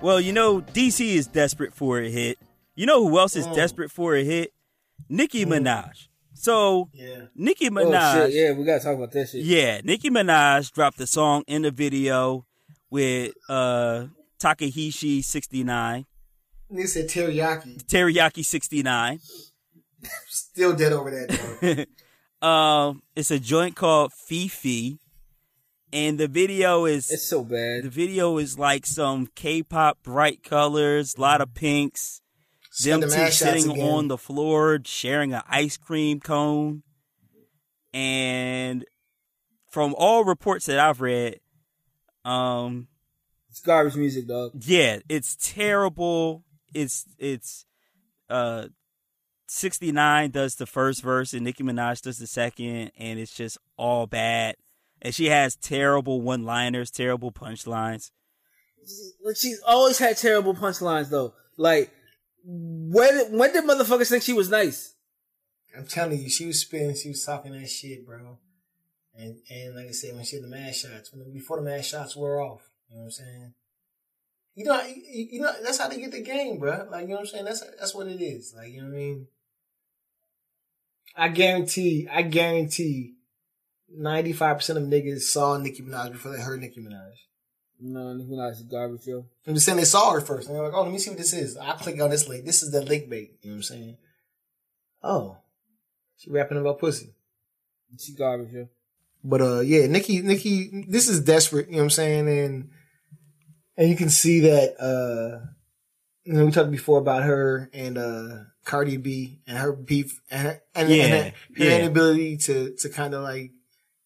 [0.00, 2.38] Well, you know, DC is desperate for a hit.
[2.76, 3.54] You know who else is Mm.
[3.54, 4.52] desperate for a hit?
[5.08, 6.06] Nicki Minaj.
[6.34, 7.22] So, Yeah.
[7.34, 8.26] Nicki Oh Minaj.
[8.26, 8.34] shit!
[8.34, 9.42] Yeah, we gotta talk about that shit.
[9.44, 12.46] Yeah, Nicki Minaj dropped a song in the video
[12.90, 14.06] with uh
[14.38, 16.06] Tekashi 69,
[16.70, 17.82] They said teriyaki.
[17.84, 19.18] Teriyaki 69.
[20.28, 21.86] Still dead over that.
[22.40, 24.98] Um, it's a joint called FEFE,
[25.92, 27.84] and the video is It's so bad.
[27.84, 32.20] the video is like some K-pop bright colors, a lot of pinks.
[32.70, 33.88] Send Them two sitting again.
[33.88, 36.82] on the floor sharing an ice cream cone,
[37.92, 38.84] and
[39.70, 41.40] from all reports that I've read,
[42.24, 42.86] um,
[43.50, 44.52] It's garbage music, dog.
[44.60, 46.44] yeah, it's terrible.
[46.74, 47.64] It's it's
[48.30, 48.68] uh
[49.48, 54.06] 69 does the first verse and Nicki Minaj does the second and it's just all
[54.06, 54.56] bad.
[55.00, 58.10] And she has terrible one-liners, terrible punchlines.
[59.24, 61.34] Like she's always had terrible punchlines though.
[61.56, 61.92] Like
[62.44, 64.94] when when did motherfuckers think she was nice?
[65.76, 68.38] I'm telling you, she was spinning, she was talking that shit, bro.
[69.14, 71.84] And and like I said, when she had the mad shots, when before the mad
[71.84, 73.54] shots wore off, you know what I'm saying?
[74.54, 76.88] You know, you, you know that's how they get the game, bro.
[76.90, 77.44] Like you know what I'm saying?
[77.44, 78.54] That's that's what it is.
[78.56, 79.26] Like you know what I mean?
[81.16, 83.14] I guarantee, I guarantee,
[83.94, 87.12] ninety five percent of niggas saw Nicki Minaj before they heard Nicki Minaj.
[87.80, 89.24] No, Nicki Minaj is garbage, yo.
[89.46, 90.48] I'm just saying they saw her first.
[90.48, 91.56] And they're like, oh, let me see what this is.
[91.56, 92.44] I click on this link.
[92.44, 93.38] This is the link bait.
[93.42, 93.96] You know what I'm saying?
[95.02, 95.36] Oh,
[96.16, 97.14] she rapping about pussy.
[97.98, 98.68] She garbage, yo.
[99.24, 102.28] But uh yeah, Nikki Nikki this is desperate, you know what I'm saying?
[102.28, 102.70] And
[103.76, 105.46] and you can see that uh
[106.24, 108.28] you know, we talked before about her and uh
[108.64, 111.20] Cardi B and her beef and her, and, Yeah, and her,
[111.56, 111.78] her yeah.
[111.78, 113.52] inability to to kind of like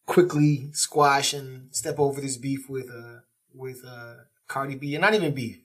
[0.06, 3.20] quickly squash and step over this beef with uh
[3.54, 4.14] with uh
[4.48, 5.60] Cardi B and not even beef.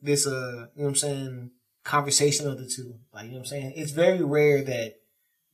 [0.00, 1.50] This uh you know what I'm saying
[1.84, 2.98] conversation of the two.
[3.12, 3.72] Like you know what I'm saying?
[3.76, 4.96] It's very rare that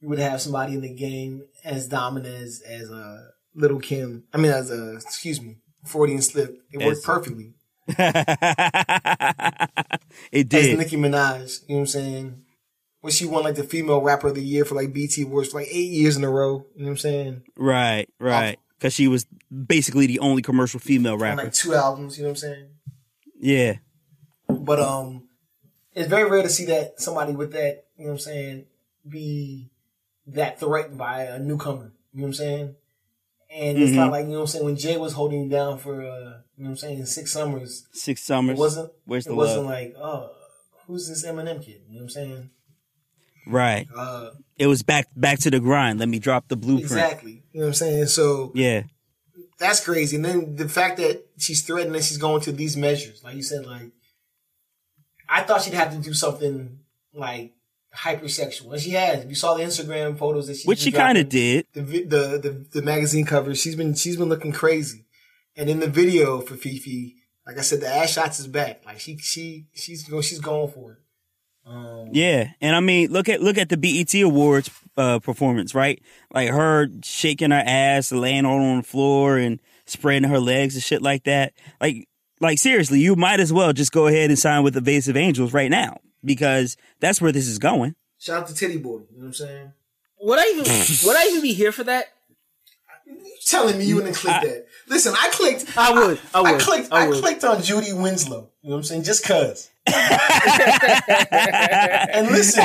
[0.01, 4.25] you would have somebody in the game as dominant as as uh, Little Kim.
[4.33, 5.57] I mean, as uh, excuse me,
[5.95, 6.63] and Slip.
[6.71, 7.55] It worked perfectly.
[7.89, 7.97] it
[10.49, 10.55] did.
[10.55, 10.79] As.
[10.79, 12.45] Nicki Minaj, you know what I'm saying?
[13.09, 15.61] When she won like the female rapper of the year for like BT Awards for
[15.61, 16.67] like eight years in a row.
[16.77, 17.43] You know what I'm saying?
[17.57, 18.59] Right, right.
[18.77, 21.45] Because she was basically the only commercial female rapper.
[21.45, 22.19] like two albums.
[22.19, 22.69] You know what I'm saying?
[23.41, 23.75] Yeah.
[24.51, 25.27] But um,
[25.95, 28.67] it's very rare to see that somebody with that, you know what I'm saying,
[29.09, 29.71] be
[30.27, 31.95] that threatened by a newcomer.
[32.13, 32.75] You know what I'm saying?
[33.51, 34.13] And it's not Mhm.
[34.13, 36.65] like, you know what I'm saying, when Jay was holding you down for, uh, you
[36.65, 38.59] know what I'm saying, six summers, Six summers.
[38.59, 39.71] it wasn't, Where's it the wasn't love?
[39.73, 40.31] like, oh,
[40.87, 41.81] who's this Eminem kid?
[41.89, 42.51] You know what I'm saying?
[43.49, 43.87] Right.
[43.95, 45.99] Uh, It was back back to the grind.
[46.01, 46.83] Let me drop the blueprint.
[46.93, 47.43] exactly.
[47.53, 48.07] You know what I'm saying?
[48.07, 48.83] So Yeah.
[49.59, 50.17] that's crazy.
[50.17, 53.43] And then the fact that she's threatening that she's going to these measures, like you
[53.43, 53.91] said, like
[55.29, 56.79] I thought she'd have to do something
[57.13, 57.53] like
[57.95, 59.25] hypersexual, and she has.
[59.27, 61.67] You saw the Instagram photos that she, Which she kind of did.
[61.73, 62.05] The, the
[62.43, 63.55] the the magazine cover.
[63.55, 65.07] She's been she's been looking crazy,
[65.57, 67.15] and in the video for FEFE,
[67.47, 68.85] like I said, the ass shots is back.
[68.87, 70.99] Like she she she's go she's going for it.
[71.69, 76.03] Um, Yeah, and I mean, look at look at the BET Awards uh, performance, right?
[76.33, 80.83] Like her shaking her ass, laying all on the floor, and spreading her legs and
[80.83, 81.53] shit like that.
[81.81, 82.09] Like,
[82.41, 85.71] like seriously, you might as well just go ahead and sign with Evasive Angels right
[85.71, 87.95] now because that's where this is going.
[88.19, 88.91] Shout out to Titty Boy.
[88.91, 89.73] You know what I'm saying?
[90.21, 90.65] Would I even
[91.07, 92.07] would I even be here for that?
[93.07, 94.67] You telling me you wouldn't click that?
[94.89, 95.77] Listen, I clicked.
[95.79, 96.21] I would.
[96.35, 96.55] I would.
[96.55, 96.93] I clicked.
[96.93, 98.51] I I, clicked on Judy Winslow.
[98.63, 99.05] You know what I'm saying?
[99.05, 99.71] Just cause.
[102.13, 102.65] And listen,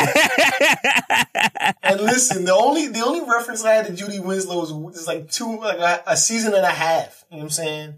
[1.83, 2.45] and listen.
[2.45, 5.79] The only the only reference I had to Judy Winslow was, was like two like
[5.79, 7.23] a, a season and a half.
[7.29, 7.95] You know what I'm saying?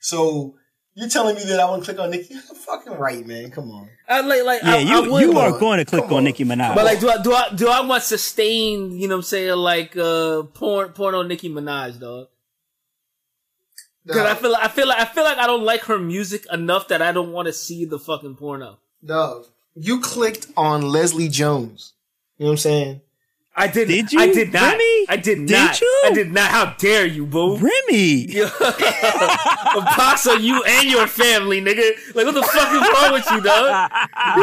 [0.00, 0.56] So
[0.94, 2.32] you're telling me that I wouldn't click on Nicki?
[2.34, 3.50] You're fucking right, man.
[3.50, 3.88] Come on.
[4.08, 6.18] I, like like Yeah, I, you I you but- are going to click Come on
[6.18, 6.24] on.
[6.24, 6.74] Nicki Minaj.
[6.74, 9.00] But like, do I do I do I want sustained?
[9.00, 9.56] You know what I'm saying?
[9.56, 12.28] Like uh, porn porno Nicki Minaj, dog.
[14.06, 16.46] Because I feel like I feel like I feel like I don't like her music
[16.52, 18.78] enough that I don't want to see the fucking porno.
[19.04, 21.92] Dog, you clicked on Leslie Jones.
[22.38, 23.00] You know what I'm saying?
[23.58, 23.88] I did.
[23.88, 24.20] Did you?
[24.20, 24.72] I did not.
[24.72, 25.06] Remy?
[25.08, 25.80] I did Did not.
[25.80, 26.02] you?
[26.04, 26.50] I did not.
[26.50, 27.56] How dare you, boo?
[27.56, 28.38] Remy.
[29.80, 31.92] Apostle, you and your family, nigga.
[32.14, 33.90] Like, what the fuck is wrong with you, dog?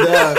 [0.07, 0.37] Dog.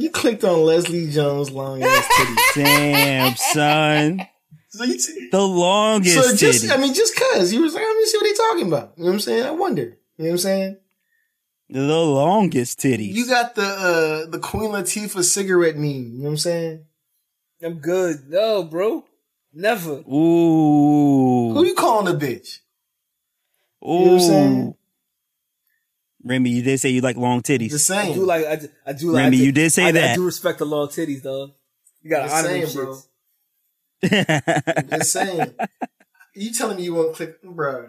[0.00, 2.64] you clicked on Leslie Jones' long ass titties.
[2.64, 4.28] Damn, son.
[4.76, 6.72] So you t- The longest So just, titty.
[6.72, 8.92] I mean, just cause you was like, let me see what they talking about.
[8.96, 9.46] You know what I'm saying?
[9.46, 9.82] I wonder.
[9.82, 10.76] You know what I'm saying?
[11.68, 13.12] the longest titties.
[13.12, 15.84] You got the uh the Queen Latifah cigarette meme.
[16.12, 16.84] You know what I'm saying?
[17.62, 18.28] I'm good.
[18.28, 19.04] No, bro.
[19.52, 20.02] Never.
[20.08, 21.52] Ooh.
[21.54, 22.58] Who you calling a bitch?
[23.82, 23.88] Ooh.
[23.88, 24.74] know what I'm saying?
[26.24, 27.70] Remy, you did say you like long titties.
[27.70, 28.14] Just I saying.
[28.14, 30.14] do like I, do- I do like Remy, I do- you did say I, I
[30.14, 31.52] do respect the long titties, though.
[32.02, 32.86] You gotta Just honor them bro.
[32.94, 33.06] shits.
[34.02, 35.54] Just saying.
[36.34, 37.88] You telling me you won't click, bro?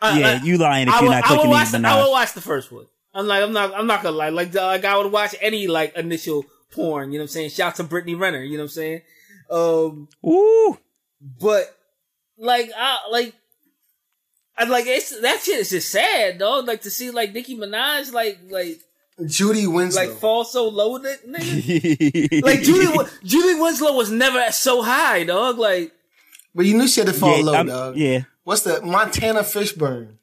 [0.00, 1.64] I- yeah, I- you lying if I you're would, not I would clicking watch.
[1.70, 2.10] these The, I would Minaj.
[2.12, 2.86] watch the first one.
[3.14, 4.30] I'm like, I'm not, I'm not gonna lie.
[4.30, 7.12] Like, like I would watch any like initial porn.
[7.12, 7.50] You know what I'm saying?
[7.50, 8.42] Shout to Brittany Renner.
[8.42, 9.00] You know what I'm saying?
[9.50, 10.78] Um, Ooh,
[11.40, 11.66] but
[12.38, 13.34] like, I like,
[14.56, 16.60] I like it's that shit is just sad, though.
[16.60, 18.78] Like to see like Nicki Minaj, like, like,
[19.26, 20.02] Judy Winslow.
[20.06, 22.42] like fall so low, ni- nigga.
[22.44, 25.58] like Judy, Win- Judy Winslow was never so high, dog.
[25.58, 25.92] Like,
[26.54, 27.96] but you knew she had to fall yeah, low, I'm- dog.
[27.96, 28.20] yeah.
[28.44, 30.14] What's the Montana Fishburne?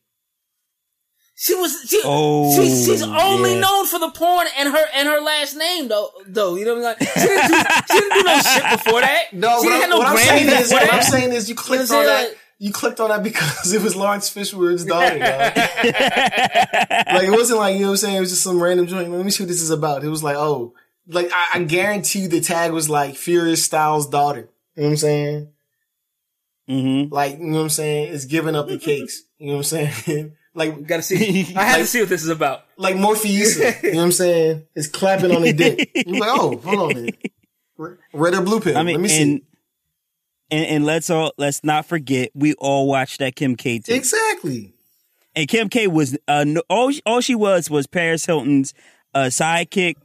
[1.35, 3.59] She was she, Oh, she she's only yeah.
[3.61, 6.97] known for the porn and her and her last name though though you know what
[6.99, 7.07] I mean?
[7.07, 7.57] Like, she didn't do
[7.93, 9.23] she didn't do no shit before that.
[9.31, 11.31] No, she what, didn't I'm, have no what I'm saying is, before what I'm saying
[11.31, 12.23] is, you You clicked know on that.
[12.25, 12.35] saying?
[12.61, 15.53] You clicked on that because it was Laurence Fishburne's daughter, like
[17.23, 18.15] it wasn't like you know what I'm saying.
[18.17, 19.11] It was just some random joint.
[19.11, 20.03] Let me see what this is about.
[20.03, 20.73] It was like, oh,
[21.07, 24.49] like I, I guarantee you the tag was like Furious Styles' daughter.
[24.75, 25.47] You know what I'm saying?
[26.67, 28.13] hmm Like you know what I'm saying?
[28.13, 29.23] It's giving up the cakes.
[29.37, 30.35] You know what I'm saying?
[30.53, 31.51] like Gotta see.
[31.55, 32.65] I had to see what this is about.
[32.77, 33.57] like Morpheus.
[33.57, 34.67] you know what I'm saying?
[34.75, 35.91] It's clapping on the dick.
[35.95, 37.31] You're like, oh, hold on minute.
[38.11, 38.77] Red or blue pill?
[38.77, 39.43] I mean, Let me see.
[40.51, 43.95] And, and and let's all let's not forget we all watched that Kim K tape.
[43.95, 44.73] Exactly.
[45.35, 48.73] and Kim K was uh no, all she- all she was was Paris Hilton's
[49.13, 49.95] uh sidekick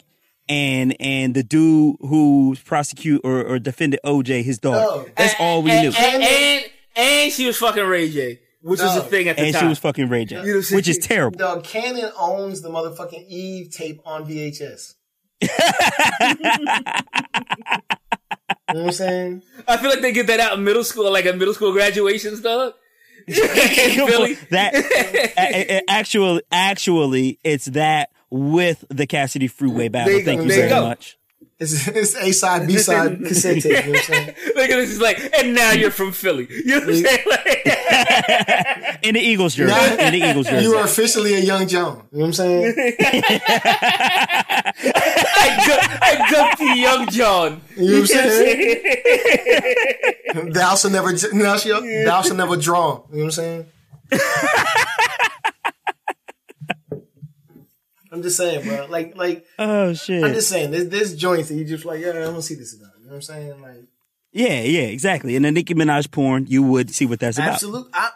[0.48, 4.84] and and the dude who prosecute or, or defended OJ his daughter.
[4.86, 5.06] Oh.
[5.16, 5.92] That's all we and, knew.
[5.96, 6.64] And, and
[6.96, 9.00] and she was fucking Ray J, which was No.
[9.00, 9.62] a thing at the And time.
[9.64, 10.76] she was fucking Ray J, You know what I'm saying?
[10.76, 11.38] which is terrible.
[11.38, 14.94] Dog, Canon owns the motherfucking Eve tape on VHS.
[18.68, 19.42] You know what I'm saying?
[19.68, 22.36] I feel like they get that out in middle school, like a middle school graduation
[22.36, 22.74] stuff.
[24.50, 30.08] That a- a- a- actually actually it's that with the Cassidy Freeway battle.
[30.12, 30.82] There go, Thank you you very go.
[30.88, 31.16] much.
[31.60, 33.86] It's, it's A side, B side cassette tape.
[33.86, 34.34] You know what I'm saying?
[34.56, 36.48] Look at this, it's like, and now you're from Philly.
[36.50, 37.24] You know what I'm saying?
[37.30, 39.72] Like, In the Eagles jersey.
[39.72, 40.64] Now- In the Eagles jersey.
[40.66, 42.02] You are officially a young John.
[42.10, 42.74] You know what I'm saying?
[44.76, 47.60] I go, I go to Young John.
[47.76, 48.82] You know what I'm saying?
[50.52, 53.02] Thou shall never, thou shall, thou shall never draw.
[53.12, 53.66] You know what I'm saying?
[58.14, 58.86] I'm just saying, bro.
[58.86, 60.24] Like, like oh shit!
[60.24, 60.70] I'm just saying.
[60.70, 62.92] There's, there's joints that you just like, yeah, I want to see this about.
[62.98, 63.60] You know what I'm saying?
[63.60, 63.84] Like,
[64.32, 65.36] Yeah, yeah, exactly.
[65.36, 67.54] In the Nicki Minaj porn, you would see what that's about.
[67.54, 67.88] absolute.
[67.92, 68.10] I,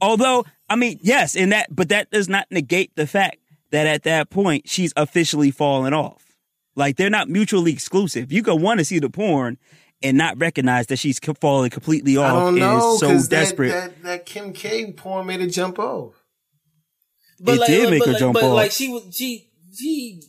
[0.00, 3.36] Although, I mean, yes, in that, but that does not negate the fact
[3.70, 6.36] that at that point she's officially fallen off.
[6.74, 8.32] Like they're not mutually exclusive.
[8.32, 9.58] You can want to see the porn
[10.02, 12.32] and not recognize that she's falling completely off.
[12.32, 13.68] I don't and know is so desperate.
[13.68, 16.21] that, that that Kim K porn made her jump off.
[17.44, 18.54] But It like, did like, make but her like, jump but off.
[18.54, 20.22] like she was, she, she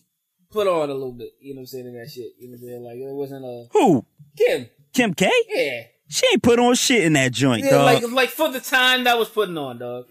[0.52, 1.30] put on a little bit.
[1.40, 1.86] You know what I'm saying?
[1.88, 2.32] In that shit.
[2.40, 2.84] You know what I'm saying?
[2.84, 4.06] Like it wasn't a Who?
[4.38, 4.70] Kim.
[4.94, 5.32] Kim K?
[5.50, 5.84] Yeah.
[6.10, 7.86] She ain't put on shit in that joint, Yeah, dog.
[7.86, 10.06] like like for the time that was putting on, dog.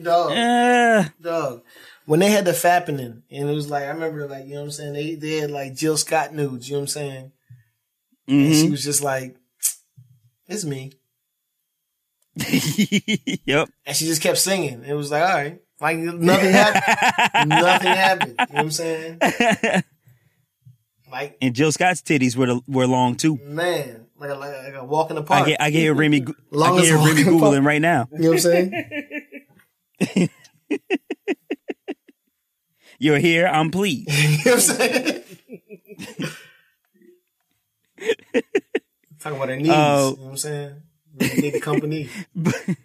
[0.00, 1.62] Dog, Uh, dog.
[2.06, 4.66] When they had the fappening, and it was like I remember, like you know what
[4.66, 4.92] I'm saying.
[4.94, 6.68] They they had like Jill Scott nudes.
[6.68, 7.32] You know what I'm saying?
[8.28, 8.70] And she mhm.
[8.70, 9.36] was just like,
[10.48, 10.92] "It's me,"
[13.44, 13.68] yep.
[13.84, 14.84] and she just kept singing.
[14.84, 17.48] It was like, all right, like nothing happened.
[17.48, 18.34] nothing happened.
[18.38, 19.18] You know what I'm saying?
[21.10, 23.38] Like and Jill Scott's titties were the, were long too.
[23.42, 25.46] man, like a, like a, walk in the I park.
[25.48, 28.08] get I get Remy I Long can as hear Remy googling right now.
[28.12, 30.28] You know what I'm saying?
[32.98, 33.46] You're here.
[33.46, 34.10] I'm pleased.
[34.12, 35.24] you know what I'm saying?
[39.18, 39.70] Talking about her knees.
[39.70, 40.10] Oh.
[40.10, 40.82] you know what I'm saying?
[41.16, 42.08] They need the company.
[42.34, 42.76] but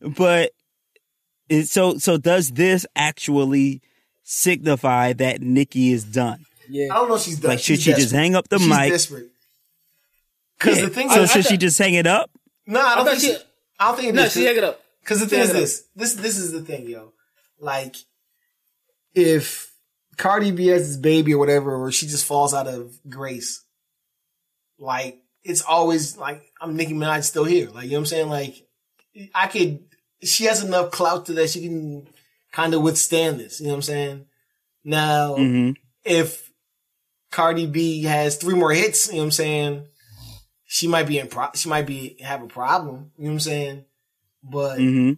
[0.00, 0.54] it,
[1.64, 3.80] so so does this actually
[4.22, 6.44] signify that Nikki is done?
[6.68, 6.86] Yeah.
[6.92, 7.50] I don't know if she's done.
[7.50, 8.90] Like should She's she just hang up the She's mic?
[8.92, 9.28] desperate.
[10.58, 10.84] Because Yeah.
[10.84, 12.30] the thing so is, should I she just hang it up?
[12.66, 13.32] no, I don't I think she.
[13.38, 13.42] she-
[13.80, 14.80] I don't think it No, she hang it up.
[15.02, 15.60] Because the thing is it up.
[15.62, 15.84] this.
[15.96, 17.12] This this is the thing, yo.
[17.58, 17.96] Like,
[19.14, 19.72] if
[20.16, 23.64] Cardi B has this baby or whatever, or she just falls out of grace,
[24.78, 27.70] like it's always like I'm Nicki Minaj still here.
[27.70, 28.28] Like you know what I'm saying?
[28.28, 28.66] Like
[29.34, 29.80] I could.
[30.22, 32.08] She has enough clout to that she can
[32.52, 33.60] kind of withstand this.
[33.60, 34.26] You know what I'm saying?
[34.84, 35.70] Now, hmm
[36.04, 36.50] if
[37.30, 39.86] Cardi B has three more hits, you know what I'm saying?
[40.66, 43.40] She might be in pro- she might be have a problem, you know what I'm
[43.40, 43.84] saying?
[44.42, 45.12] But hmm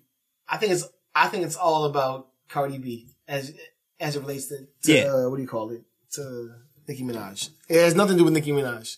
[0.48, 0.84] I think it's
[1.14, 3.52] I think it's all about Cardi B as
[4.00, 5.04] as it relates to, to Yeah.
[5.04, 5.82] uh, what do you call it?
[6.12, 6.54] To
[6.86, 7.48] Nicki Minaj.
[7.68, 8.96] It has nothing to do with Nicki Minaj.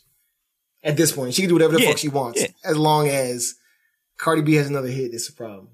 [0.82, 1.88] At this point, she can do whatever the Yeah.
[1.88, 2.48] fuck she wants Yeah.
[2.64, 3.54] as long as
[4.18, 5.14] Cardi B has another hit.
[5.14, 5.68] It's a problem.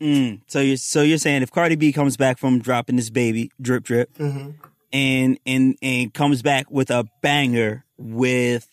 [0.00, 3.50] Mm, so you're so you're saying if Cardi B comes back from dropping this baby
[3.60, 4.50] drip drip Mm-hmm.
[4.92, 8.68] and and and comes back with a banger with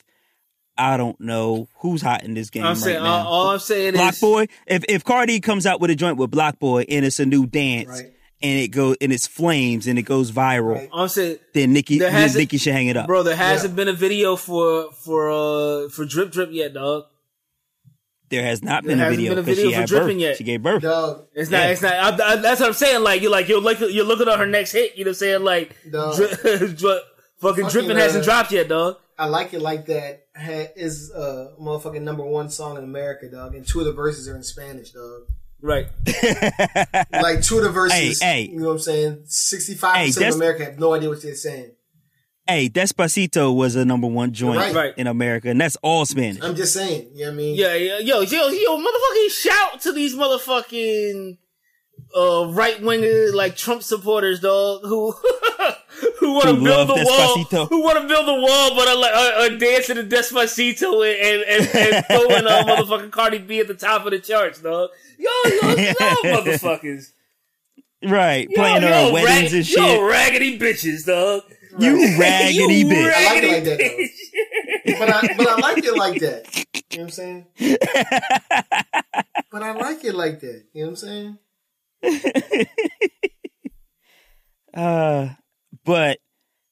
[0.77, 3.25] I don't know who's hot in this game I'm right saying now.
[3.25, 4.50] all, all I'm saying Block is BlocBoy.
[4.68, 7.88] If if Cardi comes out with a joint with BlocBoy and it's a new dance
[7.89, 8.12] Right.
[8.42, 10.89] and it goes and it's flames and it goes viral, Right.
[10.94, 13.08] I'm saying then Nicki then hasn't- Nicki should hang it up.
[13.08, 17.06] bro, there hasn't been a video for for uh for drip drip yet, dog.
[18.34, 20.08] There has not There been a video been a because video she for had dripping
[20.18, 20.22] birth.
[20.22, 20.38] yet.
[20.38, 20.82] She gave birth.
[20.82, 21.58] Dog, It's not.
[21.58, 21.68] Yeah.
[21.70, 21.94] It's not.
[21.94, 23.04] I, I, that's what I'm saying.
[23.04, 23.90] Like you're like you're looking.
[23.92, 24.98] You're looking at her next hit.
[24.98, 26.16] You know, what I'm saying like, Dog.
[26.16, 26.28] dri-
[26.74, 27.04] dri- fucking
[27.40, 28.98] Fucking, dripping hasn't uh, dropped yet, dog.
[29.18, 30.25] I like it like that.
[30.36, 33.54] Ha- is uh motherfucking number one song in America, dog.
[33.56, 35.22] And two of the verses are in Spanish, dog.
[35.62, 35.88] Right.
[37.12, 38.52] Like two of the verses, Hey, hey.
[38.52, 39.22] you know what I'm saying?
[39.25, 41.72] Sixty five Hey, percent that's- of America have no idea what they're saying.
[42.48, 44.76] Hey, Despacito was a number one joint Right.
[44.76, 44.98] Right.
[44.98, 46.42] in America, and that's all Spanish.
[46.44, 47.10] I'm just saying.
[47.14, 47.56] You know what I mean?
[47.56, 51.38] Yeah, yeah, yo, yo, yo, motherfucking shout to these motherfucking
[52.16, 55.12] uh right winger like Trump supporters, dog, who
[56.20, 57.70] who want to build love the wall, Despacito.
[57.70, 61.44] who want to build the wall, but are like are, are dancing to Despacito and
[61.44, 64.90] and, and, and throwing uh, motherfucking Cardi B at the top of the charts, dog.
[65.18, 65.94] Yo, yo, yo,
[66.26, 67.12] motherfuckers.
[68.06, 69.78] Right, Yo, playing her yo, at weddings rag- and shit.
[69.78, 71.44] Yo, raggedy bitches, dog.
[71.80, 73.13] you raggedy You bitch.
[73.13, 74.10] I like it like that, bitch.
[75.00, 76.65] But I but I like it like that.
[76.92, 77.46] You know what I'm saying?
[79.51, 80.65] but I like it like that.
[80.74, 81.38] You know what I'm
[82.03, 82.68] saying?
[84.74, 85.30] Uh,
[85.86, 86.20] but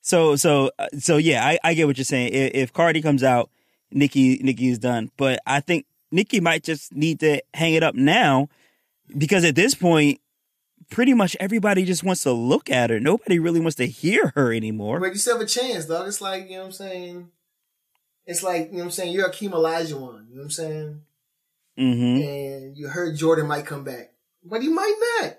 [0.02, 2.34] so so uh, so yeah, I, I get what you're saying.
[2.34, 3.50] If, if Cardi comes out,
[3.92, 5.12] Nicki Nicki is done.
[5.18, 8.50] But I think Nicki might just need to hang it up now
[9.18, 10.20] because at this point,
[10.92, 13.00] pretty much everybody just wants to look at her.
[13.00, 15.00] Nobody really wants to hear her anymore.
[15.00, 16.08] But you still have a chance, dog.
[16.08, 17.30] It's like, you know what I'm saying?
[18.26, 19.14] It's like, you know what I'm saying?
[19.14, 21.02] You're a Akeem Olajuwon, you know what I'm saying?
[21.80, 22.22] Mm-hmm.
[22.22, 24.12] And you heard Jordan might come back.
[24.44, 25.38] But he might not.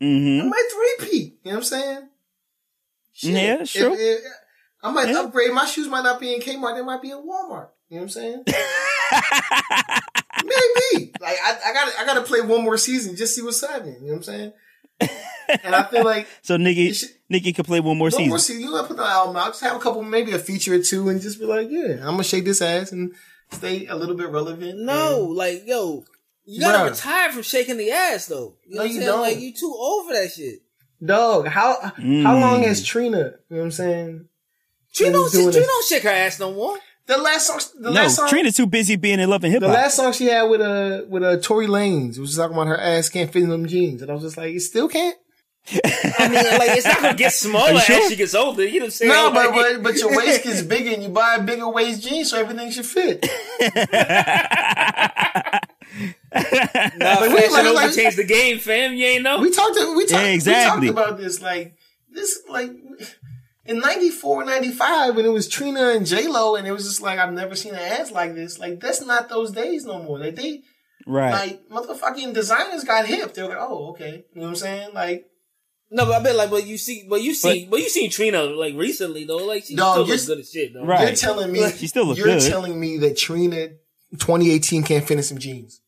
[0.00, 0.48] I Mm-hmm.
[0.48, 1.38] might repeat.
[1.42, 2.08] You know what I'm saying?
[3.14, 3.94] Yeah, If- sure.
[3.98, 4.20] if-
[4.82, 5.20] I might Yeah.
[5.20, 5.52] upgrade.
[5.52, 6.76] My shoes might not be in Kmart.
[6.76, 7.68] They might be in Walmart.
[7.88, 8.44] You know what I'm saying?
[10.44, 11.12] Maybe.
[11.20, 13.96] Like I, I got I got to play one more season just see what's happening.
[14.00, 14.52] You know what I'm saying?
[15.64, 18.28] And I feel like so Nicki You should- Nicki could play one more one season.
[18.28, 18.62] more season.
[18.62, 19.48] You gotta put the album out.
[19.48, 22.12] Just have a couple, maybe a feature or two, and just be like, yeah, I'm
[22.14, 23.12] gonna shake this ass and
[23.50, 24.78] stay a little bit relevant.
[24.80, 26.04] No, And- like yo,
[26.44, 26.90] you gotta Bruh.
[26.90, 28.56] retire from shaking the ass though.
[28.66, 29.06] You know No, what I'm you saying?
[29.06, 29.20] don't.
[29.22, 30.60] Like you too old for that shit.
[31.04, 31.46] dog.
[31.48, 32.40] How how Mm.
[32.40, 33.18] long has Trina?
[33.18, 34.28] You know what I'm saying?
[34.94, 36.78] Trina Been don't, doing Trina don't shake her ass no more.
[37.06, 37.60] The last song.
[37.80, 38.28] The no, last song.
[38.28, 39.68] Trina's too busy being in love and hip hop.
[39.70, 42.78] the last song she had with uh with uh Tory Lanez was talking about her
[42.80, 45.16] ass can't fit in them jeans, and I was just like, it still can't.
[45.72, 47.96] I mean, like it's not gonna get smaller sure?
[48.02, 48.64] as she gets older.
[48.66, 49.10] You know what I'm saying?
[49.10, 52.30] No, but, but but your waist gets bigger, and you buy a bigger waist jeans,
[52.30, 53.26] so everything should fit.
[56.34, 58.94] Nah, But we- fashion like- over like- changed the game, fam.
[58.94, 59.38] You ain't know.
[59.38, 59.76] We talked.
[59.76, 60.12] We talked.
[60.12, 60.88] Yeah, exactly.
[60.88, 61.74] We talked about this like
[62.10, 62.70] this like
[63.66, 67.18] in 94, 95 when it was Trina and J Lo, and it was just like
[67.18, 68.58] I've never seen an ass like this.
[68.58, 70.18] Like that's not those days no more.
[70.18, 70.62] Like they
[71.06, 71.32] right.
[71.32, 73.34] like motherfucking designers got hip.
[73.34, 74.94] They were like, oh okay, you know what I'm saying?
[74.94, 75.26] Like
[75.90, 78.42] no, but I bet like, but you see, but you see, but, you seen Trina
[78.42, 79.36] like recently though.
[79.36, 80.84] Like she Dog, still you're- looks good as shit though.
[80.84, 81.06] Right.
[81.08, 82.42] you're telling me She still look you're good.
[82.42, 83.68] telling me that Trina
[84.18, 85.80] 2018 can't fit in some jeans.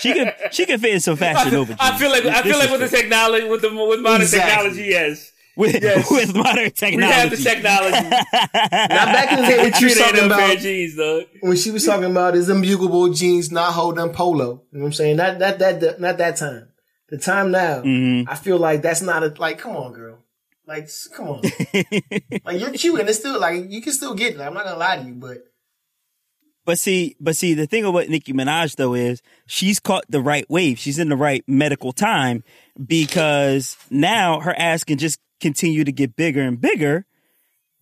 [0.00, 1.76] she could she could fit in some fashion feel, over.
[1.78, 4.50] I feel like I feel like with the technology, with the with modern Exactly.
[4.50, 6.10] technology, yes, with, Yes.
[6.10, 8.08] with modern technology, we have the technology.
[8.10, 10.96] Now back in the day, what you was Trina talking no pair about of jeans,
[10.96, 11.22] dog.
[11.40, 14.62] when she was talking about is them bugable jeans not holding polo.
[14.72, 15.16] You know what I'm saying?
[15.16, 16.68] Not that that not that time.
[17.08, 18.24] The time now, Mhm.
[18.28, 19.58] I feel like that's not a like.
[19.58, 20.18] Come on, girl.
[20.66, 21.42] Like, come on.
[22.44, 24.40] like you're cute, and it's still like you can still get it.
[24.40, 25.38] I'm not gonna lie to you, but
[26.66, 30.44] But see, but see, the thing about Nicki Minaj though is she's caught the right
[30.50, 30.80] wave.
[30.80, 32.42] She's in the right medical time
[32.84, 37.06] because now her ass can just continue to get bigger and bigger,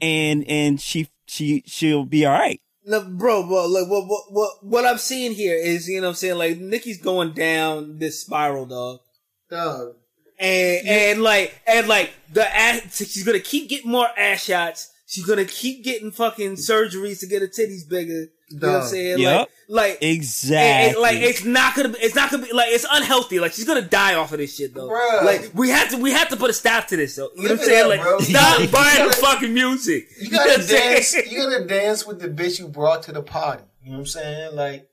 [0.03, 2.61] and and she she she'll be all right.
[2.85, 6.11] No, bro, but like what what what what I'm seeing here is you know what
[6.11, 9.01] I'm saying like Nikki's going down this spiral, dog.
[9.49, 9.95] dog,
[10.39, 14.91] and and like and like the ass, she's gonna keep getting more ass shots.
[15.07, 18.27] She's gonna keep getting fucking surgeries to get her titties bigger.
[18.51, 19.19] You know what I'm saying?
[19.19, 19.49] Yep.
[19.69, 20.59] Like, like, Exactly.
[20.59, 23.41] and- and, like it's not gonna, be, it's not gonna be like it's unhealthy.
[23.41, 24.89] Like she's gonna die off of this shit though.
[24.89, 25.25] Bruh.
[25.25, 27.31] Like we have to, we have to put a stop to this though.
[27.37, 27.89] You know what I'm saying?
[27.89, 28.19] that, Like bro.
[28.21, 30.09] stop buying the gotta- fucking music.
[30.21, 30.95] you gotta I'm saying?
[30.95, 31.15] dance.
[31.33, 33.65] You gotta dance with the bitch you brought to the party.
[33.83, 34.55] You know what I'm saying?
[34.57, 34.89] Like,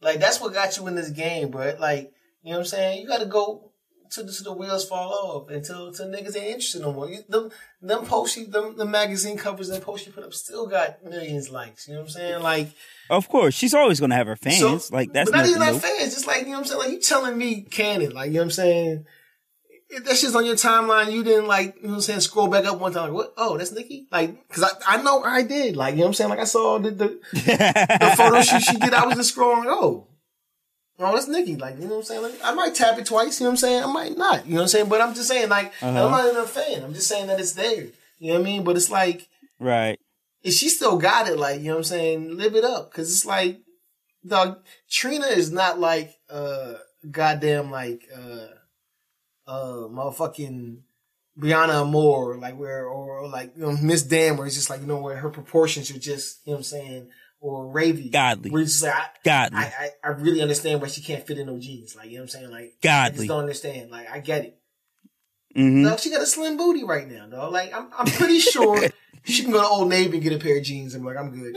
[0.00, 1.76] like that's what got you in this game, bro.
[1.78, 3.02] Like, you know what I'm saying?
[3.02, 3.65] You gotta go
[4.06, 7.08] until, until the wheels fall off, until until niggas ain't interested no more.
[7.08, 10.66] You, them them posts, you- them the magazine covers, and posts you put up still
[10.66, 11.86] got millions likes.
[11.86, 12.42] You know what I'm saying?
[12.42, 12.68] Like
[13.10, 14.58] Of course, she's always gonna have her fans.
[14.86, 16.14] so- like that's but not even like fans.
[16.14, 16.78] Just like you know what I'm saying.
[16.80, 18.12] Like you telling me canon.
[18.12, 19.04] Like you know what I'm saying.
[19.88, 22.48] If that shit's on your timeline, you didn't like, you know what I'm saying, scroll
[22.48, 23.34] back up one time, like, what?
[23.36, 24.08] Oh, that's Nikki?
[24.10, 25.76] Like, cause I, I know I did.
[25.76, 26.30] Like, you know what I'm saying?
[26.30, 30.08] Like I saw the, the, the photo shoot she did, I was just scrolling, oh,
[30.98, 31.56] oh, that's Nikki.
[31.56, 32.22] Like, you know what I'm saying?
[32.22, 33.82] Like, I might tap it twice, you know what I'm saying?
[33.84, 34.88] I might not, you know what I'm saying?
[34.88, 35.88] But I'm just saying, like, Uh-huh.
[35.88, 36.84] I'm not even a fan.
[36.84, 37.86] I'm just saying that it's there.
[38.18, 38.64] You know what I mean?
[38.64, 39.98] But it's like, right.
[40.42, 42.36] if she still got it, like, you know what I'm saying?
[42.36, 42.92] Live it up.
[42.92, 43.60] Cause it's like,
[44.26, 44.58] dog,
[44.90, 46.74] Trina is not like, uh,
[47.10, 48.46] goddamn, like, uh,
[49.46, 50.78] uh, motherfucking
[51.38, 54.86] Brianna Moore, like where, or like, you know, Miss Dan, where it's just like, you
[54.86, 57.08] know, where her proportions are just, you know what I'm saying?
[57.40, 58.10] Or Ravy.
[58.10, 58.50] Godly.
[58.50, 59.58] Where it's just like, I, Godly.
[59.58, 61.94] I, I, I really understand why she can't fit in no jeans.
[61.94, 62.50] Like, you know what I'm saying?
[62.50, 63.16] Like, I Godly.
[63.18, 63.90] just don't understand.
[63.90, 64.58] Like, I get it.
[65.54, 67.52] hmm Dog, she got a slim booty right now, dog.
[67.52, 68.82] Like, I'm, I'm pretty sure
[69.24, 71.18] she can go to Old Navy and get a pair of jeans and be like,
[71.18, 71.54] I'm good.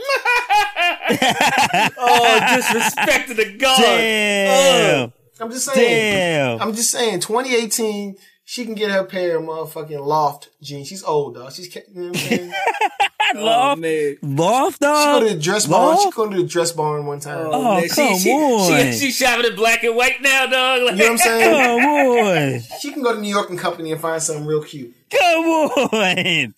[1.98, 3.80] oh, disrespect to the god.
[3.80, 5.12] Damn.
[5.40, 6.14] I'm just saying.
[6.14, 6.60] Damn.
[6.60, 10.88] I'm just saying, 2018, she can get her pair of motherfucking loft jeans.
[10.88, 11.52] She's old, dog.
[11.52, 12.52] She's, you know what I'm saying?
[13.36, 14.16] Oh, Loft, man.
[14.22, 15.22] loft, She go dog.
[15.28, 15.96] to the dress barn.
[15.98, 16.16] She Loft?
[16.16, 17.38] go to the dress barn one time.
[17.38, 17.88] Oh, Oh, man.
[17.88, 18.68] come she, on.
[18.84, 20.82] She, she, she shopping in black and white now, dog.
[20.82, 21.80] Like, You know what I'm saying?
[21.80, 22.60] Come on.
[22.80, 24.94] She can go to New York and Company and find something real cute.
[25.10, 26.54] Come on.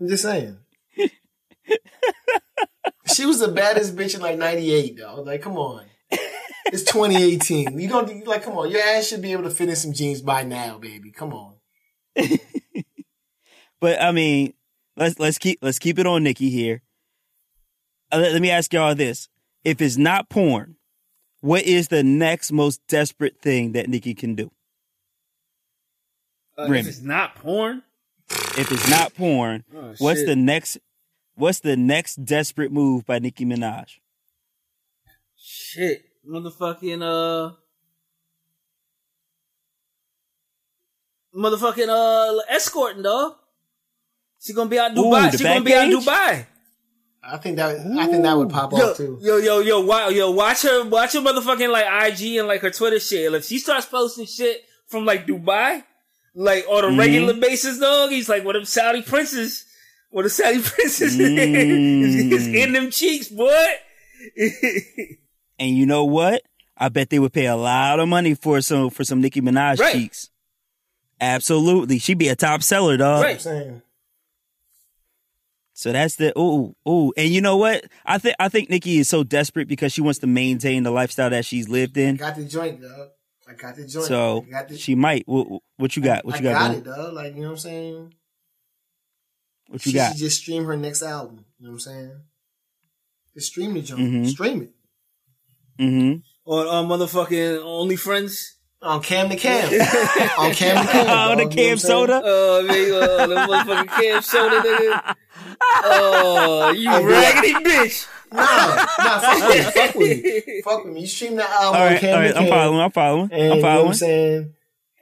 [0.00, 0.58] I'm just saying.
[3.06, 5.26] she was the baddest bitch in like 98, dog.
[5.26, 5.84] Like, come on.
[6.66, 7.78] It's 2018.
[7.78, 8.70] You don't, like, come on.
[8.70, 11.12] Your ass should be able to fit in some jeans by now, baby.
[11.12, 11.54] Come on.
[13.80, 14.54] But I mean,
[14.96, 16.82] let's let's keep let's keep it on Nikki here.
[18.10, 19.28] Uh, let, let me ask y'all this:
[19.64, 20.76] If it's not porn,
[21.40, 24.50] what is the next most desperate thing that Nikki can do?
[26.58, 27.82] uh, if it's not porn,
[28.30, 30.26] If it's not porn, Oh, what's shit.
[30.26, 30.78] the next?
[31.34, 33.98] What's the next desperate move by Nicki Minaj?
[35.34, 37.54] shit, motherfucking uh,
[41.34, 43.36] motherfucking uh, escorting, dog.
[44.42, 45.30] She gonna be out Ooh, Dubai.
[45.30, 46.04] the she gonna be out Backpage?
[46.04, 46.46] Dubai.
[47.24, 49.16] I think that, I think that would pop Yo, off too.
[49.22, 52.70] yo, yo, yo, wow, yo, watch her, watch her motherfucking like IG and like her
[52.70, 53.32] Twitter shit.
[53.32, 55.84] If she starts posting shit from like Dubai,
[56.34, 56.98] like on a Mhm.
[56.98, 59.64] regular basis, dog, he's like, what them Saudi princes,
[60.10, 62.02] what the Saudi princes Mm.
[62.02, 63.66] is, is in them cheeks, boy.
[65.58, 66.42] And you know what?
[66.76, 69.78] I bet they would pay a lot of money for some for some Nicki Minaj
[69.78, 69.92] Right.
[69.92, 70.28] cheeks.
[71.20, 73.22] Absolutely, she'd be a top seller, dog.
[73.22, 73.40] Right.
[75.86, 75.92] I'm saying.
[75.92, 77.12] So that's the ooh ooh.
[77.16, 77.84] And you know what?
[78.06, 81.30] I think I think Nikki is so desperate because she wants to maintain the lifestyle
[81.30, 82.16] that she's lived in.
[82.16, 83.08] Got the joint, dog.
[83.48, 84.06] I got the joint.
[84.06, 85.24] So got the, she might.
[85.26, 86.24] What, what you got?
[86.24, 86.58] What you I got?
[86.58, 86.78] got going?
[86.78, 87.14] it, dog.
[87.14, 88.14] Like, you know what I'm saying?
[89.68, 90.12] What she you got?
[90.12, 91.44] should just stream her next album.
[91.58, 92.20] You know what I'm saying?
[93.34, 94.00] Just stream the joint.
[94.00, 94.28] Mhm.
[94.28, 94.70] Stream it.
[95.78, 96.18] Mm-hmm.
[96.50, 98.42] on uh, motherfucking OnlyFriends.
[98.82, 99.64] On cam to cam.
[100.38, 101.06] on cam to cam.
[101.08, 102.20] Oh, the you know what cam soda.
[102.24, 105.14] Oh, man, uh, the motherfucking Cam Soda, nigga.
[105.84, 108.08] Oh, you raggedy bitch.
[108.32, 109.62] Nah, nah, fuck with me.
[109.62, 110.60] Fuck with me.
[110.62, 111.00] Fuck with me.
[111.02, 112.32] You stream that album All on right, cam all right.
[112.34, 112.80] to I'm following.
[112.80, 113.30] I'm following.
[113.32, 113.88] And I'm you know what following.
[113.88, 114.54] I'm saying?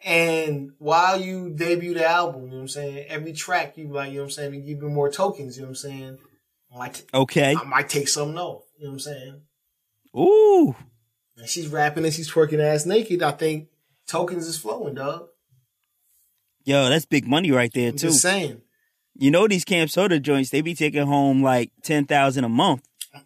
[0.05, 3.07] And while you debut the album, you know what I'm saying?
[3.09, 4.55] Every track you like, you know what I'm saying?
[4.55, 6.19] You give me more tokens, you know what I'm saying?
[6.75, 7.55] I might, Okay.
[7.59, 9.40] I might take something off, you know what I'm saying?
[10.16, 10.75] Ooh.
[11.37, 13.23] And she's rapping and she's twerking ass naked.
[13.23, 13.69] I think
[14.11, 15.29] tokens is flowing, dog.
[16.64, 18.09] Yo, that's big money right there I'm too.
[18.09, 18.61] just saying.
[19.16, 22.83] You know these Cam Soda joints, they be taking home like ten thousand a month.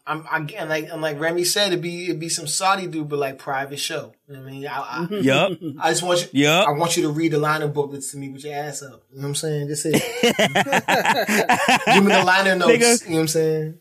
[0.07, 3.09] I'm, I'm and like and like Remy said, it'd be it'd be some Saudi dude,
[3.09, 4.14] but like private show.
[4.27, 4.66] You know what I mean?
[4.66, 5.53] I, I, Yup.
[5.81, 6.44] I just want you.
[6.44, 6.68] Yup.
[6.68, 9.03] I want you to read the liner booklets to me with your ass up.
[9.11, 9.68] You know what I'm saying?
[9.68, 9.92] Just it.
[11.87, 12.73] Give me the liner notes.
[12.73, 13.05] Nigga.
[13.05, 13.79] You know what I'm saying?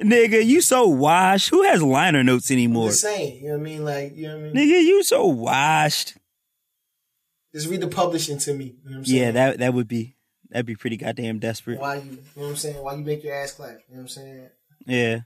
[0.00, 1.50] Nigga, you so washed.
[1.50, 2.88] Who has liner notes I'm anymore?
[2.88, 3.42] just saying.
[3.42, 3.84] You know what I mean?
[3.84, 4.54] Like you know what I mean?
[4.56, 6.14] Nigga, you so washed.
[7.54, 8.64] Just read the publishing to me.
[8.64, 9.22] You know what I'm saying?
[9.22, 10.16] Yeah, that that would be
[10.50, 11.80] that'd be pretty goddamn desperate.
[11.80, 12.02] Why you?
[12.02, 12.82] You know what I'm saying?
[12.82, 13.70] Why you make your ass clap?
[13.70, 14.48] You know what I'm saying?
[14.86, 15.20] Yeah,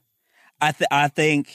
[0.61, 1.49] I th- I think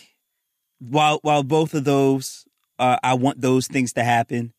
[0.79, 2.45] while while both of those,
[2.79, 4.53] uh, I want those things to happen.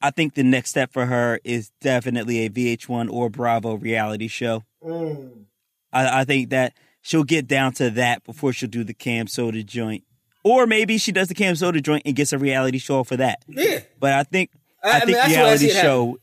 [0.00, 4.64] I think the next step for her is definitely a VH1 or Bravo reality show.
[4.84, 5.44] Mm.
[5.92, 9.62] I, I think that she'll get down to that before she'll do the Cam Soda
[9.62, 10.02] joint,
[10.42, 13.44] or maybe she does the Cam Soda joint and gets a reality show for that.
[13.46, 13.80] Yeah.
[14.00, 14.50] But I think
[14.82, 16.18] I- I, I mean, think that's what I reality show.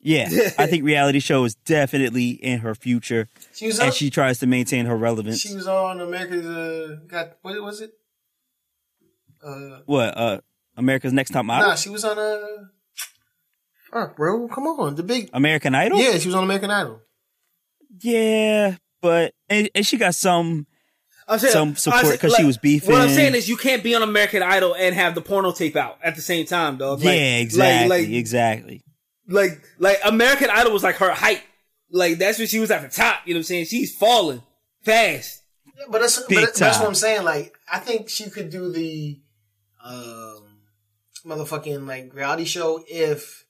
[0.00, 3.86] Yeah, I think reality show is definitely in her future, She was on.
[3.86, 5.40] and she tries to maintain her relevance.
[5.40, 6.46] She was on America's.
[6.46, 7.90] Uh, got what was it?
[9.44, 10.16] Uh, what?
[10.16, 10.40] Uh,
[10.76, 11.68] America's Next Top Model.
[11.70, 12.18] nah, she was on.
[12.18, 12.38] Uh,
[13.92, 14.46] Fuck, bro.
[14.48, 14.94] Come on.
[14.94, 15.30] The big.
[15.32, 15.98] American Idol.
[15.98, 17.00] Yeah, she was on American Idol.
[18.02, 20.66] Yeah, but and, and she got some
[21.28, 22.92] I'm saying, some support I'm 'cause saying, she was beefing.
[22.92, 25.74] What I'm saying is, you can't be on American Idol and have the porno tape
[25.76, 26.98] out at the same time, dog.
[26.98, 28.82] Like- yeah, exactly, Like, like, exactly.
[29.28, 31.42] like, like American Idol was like her height.
[31.90, 33.20] Like that's when she was at the top.
[33.26, 33.64] You know what I'm saying?
[33.66, 34.42] She's falling
[34.84, 35.42] fast.
[35.78, 36.86] Yeah, but that's but Big that's what.
[36.88, 37.24] I'm saying.
[37.24, 39.20] Like, I think she could do the
[39.84, 40.58] um,
[41.24, 43.44] motherfucking like reality show if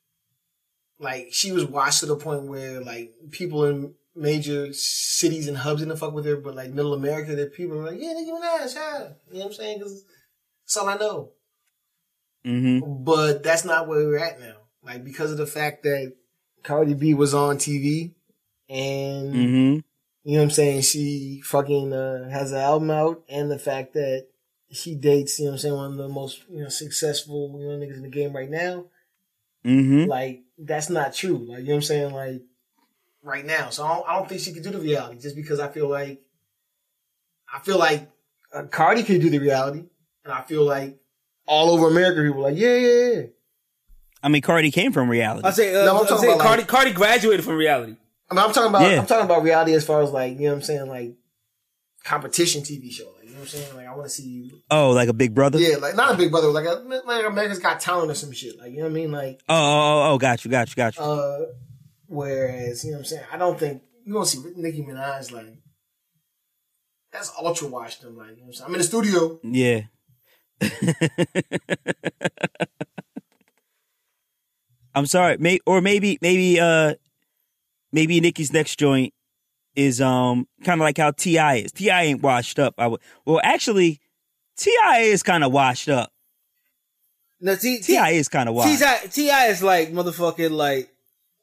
[0.98, 5.82] like she was watched to the point where like people in major cities and hubs
[5.82, 8.30] in the fuck with her, but like middle America, that people are like, yeah, Nicki
[8.30, 8.98] Minaj, yeah,
[9.30, 9.78] you know what I'm saying?
[9.78, 10.04] Because
[10.64, 11.32] that's all I know.
[12.44, 14.56] hmm But that's not where we're at now.
[14.82, 16.14] Like because of the fact that
[16.62, 18.14] Cardi B was on TV
[18.68, 19.78] and hmm
[20.24, 20.80] you know what I'm saying?
[20.82, 24.26] She fucking uh, has an album out, and the fact that
[24.72, 27.68] she dates, you know what I'm saying, one of the most you know successful you
[27.68, 28.86] know niggas in the game right now.
[29.64, 31.46] hmm Like that's not true.
[31.48, 32.12] Like you know what I'm saying?
[32.12, 32.42] Like
[33.26, 35.58] right now, so I don't, I don't think she could do the reality just because
[35.60, 36.22] I feel like
[37.52, 38.08] I feel like
[38.54, 39.84] uh, Cardi could do the reality,
[40.24, 40.98] and I feel like
[41.46, 43.22] all over America people are like yeah yeah yeah.
[44.22, 45.46] I mean, Cardi came from reality.
[45.46, 47.96] I say, uh, No, I'm I'm talking saying about, Cardi, like- Cardi graduated from reality.
[48.30, 48.98] I mean, I'm talking about Yeah.
[49.00, 51.14] I'm talking about reality as far as like you know what I'm saying like
[52.04, 53.04] competition TV show.
[53.16, 53.76] Like you know what I'm saying?
[53.76, 55.58] Like I want to see you oh, like a Big Brother.
[55.60, 58.58] Yeah, like not a Big Brother, like a, like America's Got Talent or some shit.
[58.58, 59.12] Like you know what I mean?
[59.12, 59.58] Like, Oh, oh,
[60.08, 61.02] oh, oh, got you, got you, got you.
[61.02, 61.38] uh,
[62.08, 65.46] whereas you know what I'm saying, I don't think you gonna see Nicki Minaj like
[67.12, 68.16] that's ultra watched them.
[68.16, 69.40] Like you know what I'm saying, I'm in the studio.
[69.42, 69.82] yeah.
[74.94, 76.94] I'm sorry, may or maybe maybe uh
[77.92, 79.12] maybe Nicki's next joint
[79.74, 81.56] is um kind of like how T.I.
[81.56, 81.72] is.
[81.72, 82.04] T.I.
[82.04, 82.74] ain't washed up.
[82.78, 84.00] I would well actually
[84.56, 85.00] T.I.
[85.00, 86.10] is kind of washed up.
[87.40, 88.12] No, T, T.I.
[88.12, 88.82] is kind of washed.
[89.12, 89.46] T.I.
[89.48, 90.88] is like motherfucking like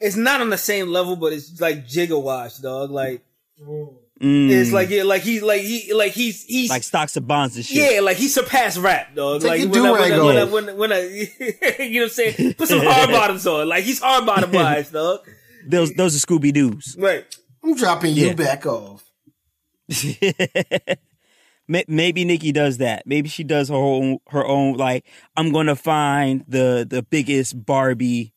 [0.04, 2.92] it's not on the same level, but it's like Jigga wash, dog.
[2.92, 3.24] Like
[4.22, 7.58] Mm, it's like yeah, like he's like he like he's he's like stocks and bonds
[7.58, 7.96] and shit.
[7.96, 9.42] yeah, like he surpassed rap, dog.
[9.42, 11.00] Take like your when I, when, I, when, I, when, I, when, I,
[11.84, 13.68] you know what I'm saying, put some hard bottoms on.
[13.68, 15.28] Like he's hard bottom wise, dog.
[15.68, 16.96] Those those are Scooby Doo's.
[16.98, 17.26] Right.
[17.64, 19.04] I'm dropping you back off.
[21.68, 23.04] Maybe Nikki does that.
[23.06, 27.66] Maybe she does her own her own like I'm going to find the the biggest
[27.66, 28.33] Barbie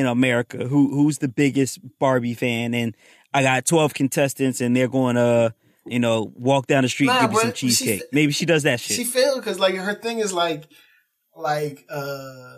[0.00, 0.66] in America.
[0.66, 2.96] Who who's the biggest Barbie fan and
[3.32, 5.54] I got 12 contestants and they're going to
[5.86, 8.02] you know walk down the street Nah, and give me some but she- cheesecake.
[8.12, 8.96] Maybe she does that shit.
[8.96, 10.64] She failed because like her thing is like,
[11.36, 12.56] like, uh,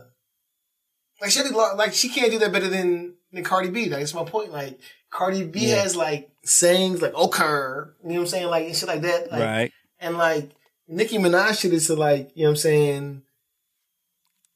[1.20, 1.42] like she
[1.76, 3.88] like she can't do that better than than Cardi B.
[3.88, 4.50] Like that's my point.
[4.52, 5.82] Like Cardi B Yeah.
[5.82, 9.30] has like sayings like "okay," you know what I'm saying, like and shit like that.
[9.30, 9.72] Like, right.
[10.00, 10.50] And like
[10.88, 13.22] Nicki Minaj shit is to like, you know what I'm saying?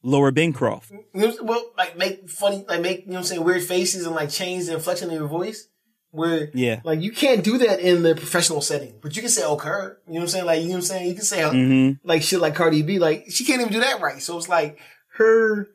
[0.07, 0.89] Laura Bancroft.
[1.13, 4.29] Well, like make funny, like make, you know what I'm saying, weird faces and like
[4.29, 5.67] change the inflection of your voice.
[6.11, 6.79] Where, Yeah.
[6.85, 9.97] like, you can't do that in the professional setting, but you can say occur.
[10.07, 10.45] You know what I'm saying?
[10.45, 11.07] Like, you know what I'm saying?
[11.09, 12.99] You can say, hmm like, shit like Cardi B.
[12.99, 14.21] Like, she can't even do that right.
[14.21, 14.79] So it's like
[15.17, 15.67] her,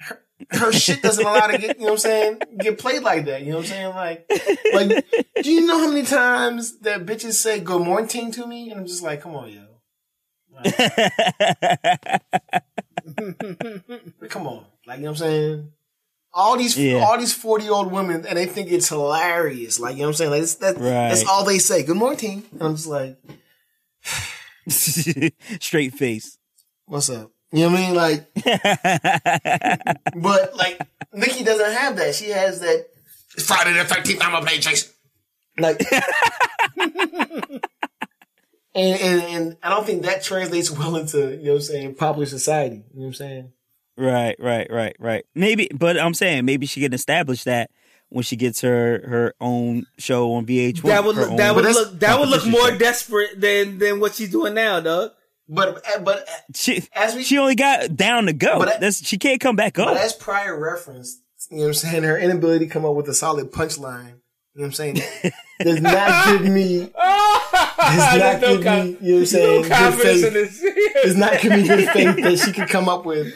[0.00, 3.24] her, her shit doesn't allow to get, you know what I'm saying, get played like
[3.24, 3.40] that.
[3.40, 3.88] You know what I'm saying?
[3.88, 4.30] Like,
[4.74, 5.04] like,
[5.42, 8.70] do you know how many times that bitches say good morning to me?
[8.70, 9.68] And I'm just like, come on, yo.
[14.28, 14.64] Come on.
[14.86, 15.72] Like, you know what I'm saying?
[16.34, 17.04] All these Yeah.
[17.04, 19.78] all these 40 year old women and they think it's hilarious.
[19.78, 20.30] Like, you know what I'm saying?
[20.30, 21.82] Like that's, that, that's all they say.
[21.82, 22.42] Good morning.
[22.52, 23.18] And I'm just like,
[24.68, 26.38] Straight face.
[26.86, 27.30] what's up?
[27.52, 27.94] You know what I mean?
[27.94, 28.32] Like,
[30.22, 30.80] but like
[31.12, 32.14] Nikki doesn't have that.
[32.14, 32.86] She has that
[33.34, 34.90] it's Friday the 13th, I'm gonna play Jason.
[35.58, 35.78] Like
[38.74, 41.94] and, and and I don't think that translates well into, you know what I'm saying,
[41.96, 42.76] popular society.
[42.76, 43.52] You know what I'm saying?
[43.96, 45.24] Right, right, right, right.
[45.34, 47.70] Maybe, but I'm saying maybe she can establish that
[48.08, 50.82] when she gets her her own show on VH1.
[50.82, 52.78] That would look, that would look that would look more show.
[52.78, 55.10] desperate than than what she's doing now, dog.
[55.48, 58.58] But but She as we she only got down to go.
[58.58, 59.96] But I- That's she can't come back But up.
[59.98, 63.14] as prior reference, you know what I'm saying, her inability to come up with a
[63.14, 64.20] solid punchline,
[64.54, 65.00] you know what I'm saying,
[65.60, 66.92] does not give me, does
[68.18, 70.64] not no give con- me, you know what I'm no saying, good confidence in this.
[71.02, 73.34] does not give me good faith that she could come up with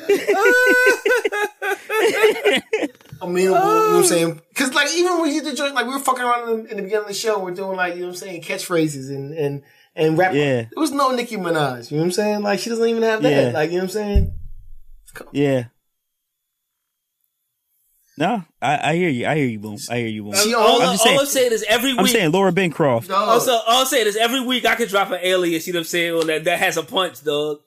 [3.22, 4.02] amenable, you know what I'm oh.
[4.02, 4.42] saying?
[4.55, 6.76] Cause like even when you did the joint, like we were fucking around in, in
[6.76, 9.33] the beginning of the show, we're doing like, you know what I'm saying, catchphrases and,
[9.33, 9.62] and,
[9.94, 10.35] and rap.
[10.35, 10.62] Yeah.
[10.62, 12.42] There was no Nicki Minaj, you know what I'm saying?
[12.42, 13.46] Like she doesn't even have that.
[13.46, 13.50] Yeah.
[13.52, 14.35] Like, you know what I'm saying?
[15.33, 15.64] yeah.
[18.18, 19.26] No, I, I hear you.
[19.26, 19.76] I hear you, boom.
[19.90, 20.35] I hear you, boom.
[20.35, 22.00] She all, I'm I'm, just all saying- I'm saying is every week.
[22.00, 23.09] I'm saying Laura Bancroft.
[23.09, 23.29] Dog.
[23.29, 25.83] Also, all I'm saying is every week I could drop an alias, you know what
[25.83, 27.59] I'm saying, or that, that has a punch, dog.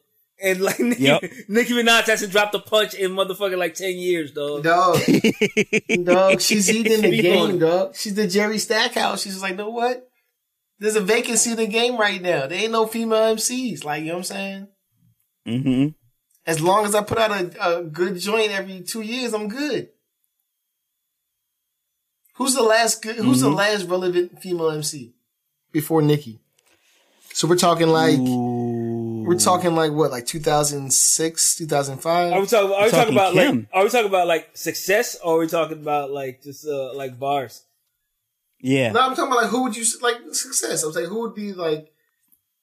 [0.41, 1.23] And like Nicki, Yep.
[1.49, 4.63] Nicki Minaj hasn't dropped a punch in motherfucking like ten years, dog.
[4.63, 4.97] Dog,
[6.05, 7.59] dog, she's eating the game, going.
[7.59, 7.95] dog.
[7.95, 9.21] She's the Jerry Stackhouse.
[9.21, 10.07] She's like, know what?
[10.79, 12.47] There's a vacancy in the game right now.
[12.47, 13.83] There ain't no female MCs.
[13.83, 14.67] Like, you know what I'm saying?
[15.47, 15.87] Mm-hmm.
[16.47, 19.89] As long as I put out a, a good joint every two years, I'm good.
[22.39, 23.17] Who's the last good?
[23.17, 23.55] Who's the Mhm.
[23.57, 25.13] last relevant female MC
[25.71, 26.39] before Nicki?
[27.33, 32.33] So we're talking like we're talking like what, like 2006, 2005.
[32.33, 32.71] Are we talking?
[32.71, 33.57] Are we talking Talking about Kim.
[33.57, 33.67] like?
[33.73, 37.19] Are we talking about like success, or are we talking about like just uh, like
[37.19, 37.61] bars?
[38.61, 38.91] Yeah.
[38.91, 40.83] No, I'm talking about like who would you like success?
[40.83, 41.91] I'm saying who would be like, like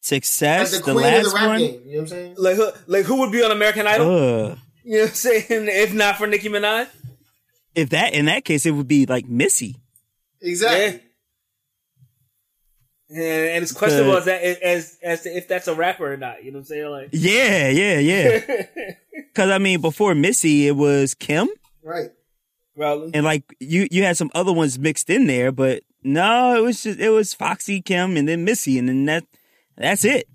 [0.01, 1.59] Success, the the, queen of last the rap one.
[1.59, 1.83] game.
[1.85, 2.35] You know what I'm saying?
[2.39, 2.71] Like who?
[2.87, 4.07] Like who would be on American Idol?
[4.11, 4.59] Ugh.
[4.85, 5.45] you know what I'm saying?
[5.69, 6.89] If not for Nicki Minaj,
[7.77, 9.77] If that in that case, it would be like Missy.
[10.41, 10.85] Exactly.
[10.85, 11.01] yeah.
[13.09, 16.17] And, and it's questionable But- as that as as to if that's a rapper or
[16.17, 16.43] not.
[16.45, 16.91] You know what I'm saying?
[16.91, 18.67] Like, Yeah, yeah, yeah.
[19.33, 21.49] Because I mean, before Missy, it was Kim,
[21.83, 22.11] Right.
[22.75, 23.11] Rowling.
[23.15, 26.83] and like you, you had some other ones mixed in there, but no, it was
[26.83, 29.25] just it was Foxy, Kim, and then Missy, and then that
[29.77, 30.27] that's it.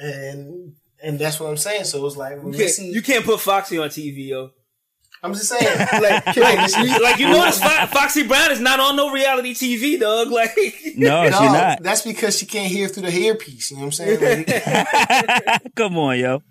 [0.00, 1.84] And and that's what I'm saying.
[1.84, 4.50] So it's like when You Missy, can't, you can't put Foxy on TV, yo.
[5.26, 8.60] I'm just saying, Like, Kim, like, Missy- you, like you notice, Fo- Foxy Brown is
[8.60, 10.28] not on no reality TV, dog.
[10.30, 10.56] Like,
[10.96, 11.82] No, no, she's not.
[11.82, 13.70] that's because she can't hear through the hairpiece.
[13.70, 14.46] You know what I'm saying?
[14.46, 16.42] Like, Come on, yo.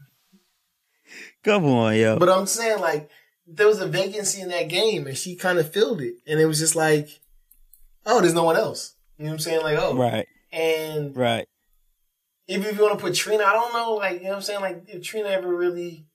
[1.44, 2.18] Come on, yo.
[2.18, 3.10] but I'm saying like
[3.48, 6.46] there was a vacancy in that game, and she kind of filled it, and it
[6.48, 7.08] was just like,
[8.06, 8.96] oh, there's no one else.
[9.18, 9.62] You know what I'm saying?
[9.62, 11.48] Like, oh, right, and right.
[12.48, 14.42] even if you want to put Trina, I don't know, like, you know what I'm
[14.42, 14.62] saying?
[14.62, 16.08] Like, if Trina ever really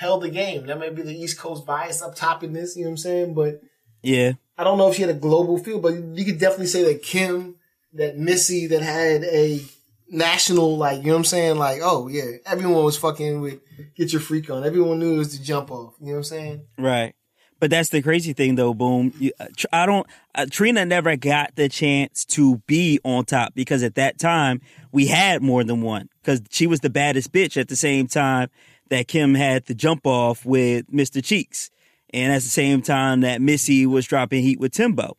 [0.00, 2.84] held the game, that may be the East Coast bias up top in this, you
[2.84, 3.34] know what I'm saying?
[3.34, 3.60] But
[4.02, 6.84] Yeah, I don't know if she had a global feel, but you could definitely say
[6.84, 7.56] that Kim,
[7.92, 9.60] that Missy, that had a
[10.08, 11.58] national, like, you know what I'm saying?
[11.58, 13.60] Like, oh, yeah, everyone was fucking with
[13.94, 14.64] Get Your Freak On.
[14.64, 16.62] Everyone knew it was the jump off, you know what I'm saying?
[16.78, 17.14] right.
[17.58, 18.72] But that's the crazy thing, though.
[18.72, 19.12] Boom.
[19.18, 20.06] You, uh, I don't.
[20.34, 25.08] Uh, Trina never got the chance to be on top because at that time we
[25.08, 28.48] had more than one because she was the baddest bitch at the same time
[28.90, 31.24] that Kim had the jump off with Mr.
[31.24, 31.70] Cheeks,
[32.12, 35.16] and at the same time that Missy was dropping heat with Timbo.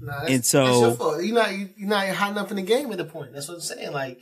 [0.00, 1.24] Nah, And so- that's your fault.
[1.24, 3.32] You're not, you- you're not hot enough in the game at the point.
[3.32, 3.92] That's what I'm saying.
[3.92, 4.20] Like,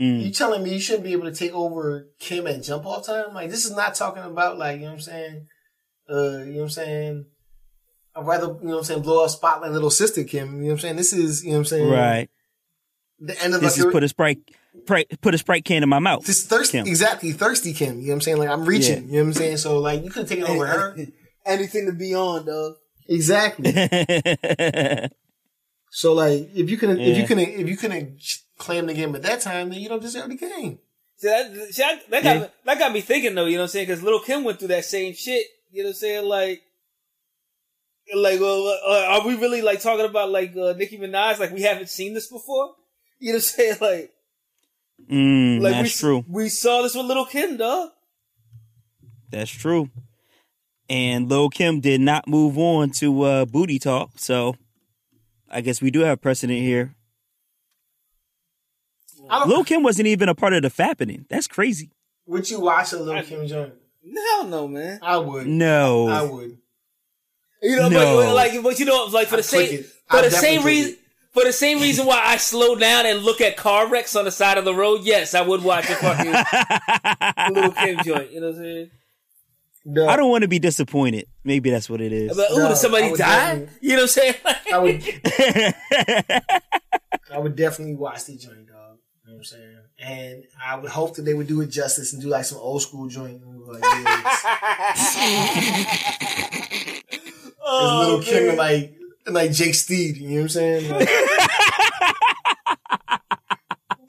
[0.00, 0.24] Mm.
[0.24, 3.34] you telling me you shouldn't be able to take over Kim at jump off time?
[3.34, 5.46] Like, this is not talking about, like, you know what I'm saying?
[6.10, 7.24] Uh, you know what I'm saying?
[8.16, 10.54] I'd rather, you know what I'm saying, blow up spotlight little sister Kim.
[10.56, 10.96] You know what I'm saying?
[10.96, 11.90] This is, you know what I'm saying?
[11.90, 12.30] Right.
[13.20, 14.38] The end of This like is put a sprite,
[14.86, 16.24] put a sprite can in my mouth.
[16.24, 16.86] this thirsty, Kim.
[16.86, 17.98] exactly, thirsty Kim.
[18.00, 18.36] You know what I'm saying?
[18.38, 19.06] Like, I'm reaching.
[19.08, 19.56] You know what I'm saying?
[19.58, 20.96] So, like, you could have taken over her.
[21.46, 22.74] anything to be on, dog.
[23.08, 23.72] Exactly.
[25.90, 28.20] So, like, if you can, if you can, if you couldn't
[28.58, 30.78] claim the game at that time, then you don't deserve the game.
[31.16, 32.42] See, that, see, I, that, got, Yeah.
[32.42, 33.86] me- that got me thinking though, you know what I'm saying?
[33.86, 36.24] Because Little Kim went through that same shit, you know what I'm saying?
[36.26, 36.62] Like,
[38.14, 41.38] like, well, uh, are we really like talking about like uh, Nicki Minaj?
[41.38, 42.74] Like, we haven't seen this before?
[43.18, 43.76] You know what I'm saying?
[43.80, 44.12] Like,
[45.10, 46.24] mm, like that's we, true.
[46.28, 47.90] We saw this with Little Kim, dog.
[49.30, 49.90] That's true.
[50.90, 54.56] And Lil Kim did not move on to uh, booty talk, so
[55.50, 56.94] I guess we do have precedent here.
[59.30, 59.46] I.
[59.46, 61.26] Lil Kim wasn't even a part of the fappening.
[61.28, 61.90] That's crazy.
[62.26, 63.74] Would you watch a little Kim joint?
[64.14, 64.98] Hell no, man.
[65.02, 65.46] I would.
[65.46, 66.08] No.
[66.08, 66.58] I would.
[67.62, 68.16] You know, No.
[68.16, 69.86] but like, but you know, like for the I'd same, it.
[70.08, 70.98] for I'd the same reason, it.
[71.32, 74.30] For the same reason why I slow down and look at car wrecks on the
[74.30, 75.02] side of the road.
[75.02, 76.32] Yes, I would watch a fucking
[77.54, 78.32] Little Kim joint.
[78.32, 78.90] You know what I'm saying?
[79.84, 81.26] No, I don't want to be disappointed.
[81.44, 82.36] Maybe that's what it is.
[82.36, 83.68] But, ooh, No, did somebody would die?
[83.80, 84.34] You know what I'm saying?
[84.72, 85.02] I would.
[87.32, 88.98] I would definitely watch the joint, dog.
[89.24, 89.76] You know what I'm saying?
[90.00, 92.82] And I would hope that they would do it justice and do like some old
[92.82, 93.42] school joint.
[93.42, 94.22] and Like, yeah,
[94.94, 95.16] it's,
[97.10, 98.56] it's oh, little Kim man.
[98.56, 100.16] like and like Jake Steed.
[100.16, 100.90] You know what I'm saying?
[100.90, 101.08] Like,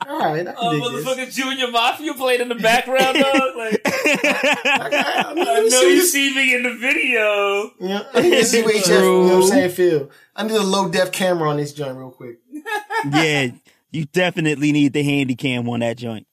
[0.08, 1.05] all right, I can Oh, dig this.
[1.05, 3.34] motherfucking Junior Mafia played in the background, dog.
[3.60, 7.71] Like, I, mean, I let me know you see me in the video.
[7.79, 10.10] You know, I think this is what Jeff, you know what I'm saying, Phil.
[10.36, 12.39] I need a low def camera on this joint real quick.
[13.12, 13.49] yeah,
[13.91, 16.25] you definitely need the handy cam on that joint.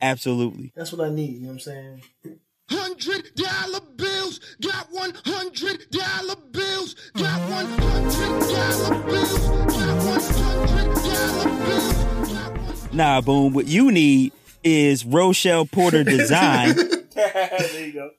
[0.00, 0.72] Absolutely.
[0.76, 1.32] That's what I need.
[1.36, 2.02] You know what I'm saying?
[2.70, 10.20] Hundred dollar bills, got one hundred dollar bills, got one hundred dollar bills, got one
[10.66, 12.92] hundred dollar bills.
[12.92, 13.52] Nah, boom.
[13.54, 16.74] What you need is Rochelle Porter Design.
[17.14, 18.10] there you go.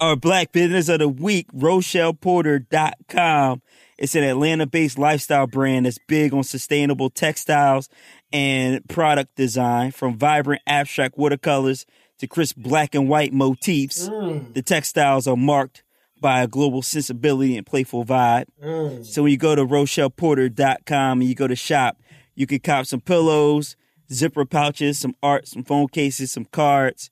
[0.00, 3.62] our Black Business of the Week, RochellePorter.com.
[3.98, 7.88] It's an Atlanta based lifestyle brand that's big on sustainable textiles
[8.32, 11.84] and product design from vibrant abstract watercolors
[12.22, 14.08] to crisp black and white motifs.
[14.08, 14.54] Mm.
[14.54, 15.82] The textiles are marked
[16.20, 18.44] by a global sensibility and playful vibe.
[18.62, 19.04] Mm.
[19.04, 21.98] So when you go to RochellePorter.com and you go to shop,
[22.36, 23.74] you can cop some pillows,
[24.12, 27.10] zipper pouches, some art, some phone cases, some cards.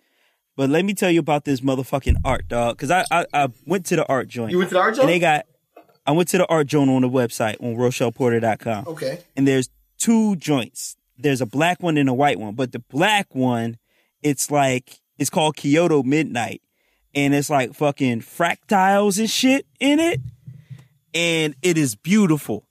[0.56, 2.78] But let me tell you about this motherfucking art, dog.
[2.78, 4.52] Cause I, I, I went to the art joint.
[4.52, 5.44] You went to the art and they got
[6.06, 8.84] I went to the art joint on the website on RochellePorter.com.
[8.86, 9.18] Okay.
[9.36, 10.96] And there's two joints.
[11.18, 12.54] There's a black one and a white one.
[12.54, 13.76] But the black one,
[14.22, 16.62] it's like it's called Kyoto Midnight.
[17.14, 20.20] And it's like fucking fractals and shit in it.
[21.14, 22.66] And it is beautiful.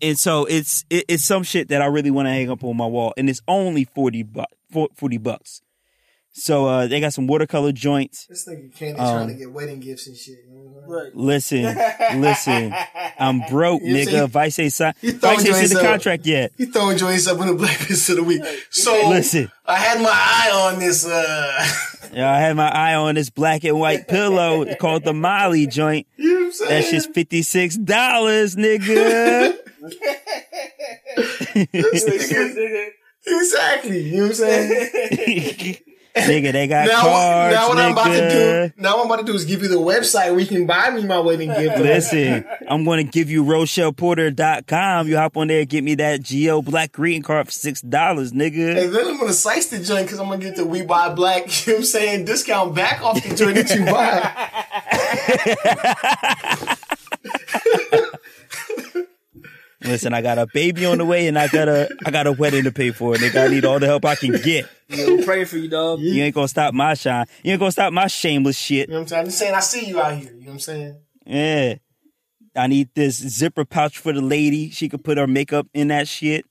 [0.00, 2.76] And so it's it, it's some shit that I really want to hang up on
[2.76, 3.12] my wall.
[3.16, 5.60] And it's only 40 bu- 40 bucks.
[6.36, 8.26] So uh they got some watercolor joints.
[8.26, 10.38] This nigga Candy Um, trying to get wedding gifts and shit.
[10.48, 11.04] You know what
[11.36, 11.64] I'm saying?
[11.64, 11.74] Right.
[11.74, 12.74] Listen, listen.
[13.20, 14.28] I'm broke, You see, nigga.
[14.28, 14.96] Vice ain't signed.
[15.00, 15.92] you throwing Vice ain't joints sent the up.
[15.92, 16.52] contract yet.
[16.58, 18.42] He throwing joints up in the black business of the week.
[18.70, 19.48] So Listen.
[19.64, 21.06] I had my eye on this.
[21.06, 21.66] uh
[22.12, 26.06] Yeah, I had my eye on this black and white pillow called the Molly joint.
[26.16, 26.70] You know what I'm saying?
[26.70, 29.56] That shit's fifty six dollars, nigga.
[31.54, 32.88] Nigga-
[33.26, 34.00] exactly.
[34.00, 35.76] You know what I'm saying?
[36.16, 38.76] Nigga, they got now, cards, now what I'm about to nigga.
[38.76, 40.66] do, now what I'm about to do is give you the website where you can
[40.66, 41.78] buy me my wedding gift.
[41.84, 45.08] Listen, I'm gonna give you RochellePorter.com.
[45.08, 48.84] You hop on there, get me that Geo Black greeting card for six dollars, nigga.
[48.84, 51.44] And then I'm gonna slice the joint because I'm gonna get the We Buy Black,
[51.66, 54.30] you know what I'm saying, discount back off the joint that you buy.
[59.84, 62.32] Listen, I got a baby on the way, and I got a I got a
[62.32, 63.14] wedding to pay for.
[63.14, 64.68] Nigga, I need all the help I can get.
[64.88, 66.00] Yo, praying for you, dog.
[66.00, 67.26] You ain't gonna stop my shine.
[67.42, 68.88] You ain't gonna stop my shameless shit.
[68.88, 69.20] You know what I'm saying?
[69.20, 70.32] I'm just saying I see you out here.
[70.32, 70.96] You know what I'm saying?
[71.26, 71.74] Yeah.
[72.56, 74.70] I need this zipper pouch for the lady.
[74.70, 76.46] She could put her makeup in that shit.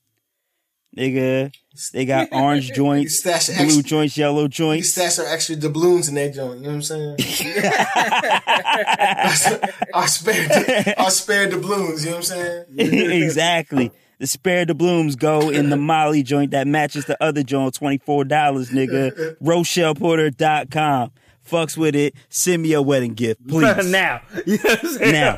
[0.97, 1.53] Nigga.
[1.91, 4.91] They got orange joints, stash the blue extra- joints, yellow You joints.
[4.91, 6.59] stash our extra doubloons in that joint.
[6.59, 7.15] You know what I'm saying?
[9.93, 10.51] I spared,
[10.97, 12.03] I spared doubloons.
[12.05, 12.65] You know what I'm saying?
[13.23, 13.91] exactly.
[14.19, 18.27] The spare the blooms go in the Molly joint that matches the other joint, $24,
[18.69, 19.35] nigga.
[19.43, 21.11] RochellePorter.com.
[21.49, 22.13] Fucks with it.
[22.29, 23.91] Send me a wedding gift, please.
[23.91, 24.21] now.
[24.45, 25.11] You know what I'm saying?
[25.11, 25.35] Now.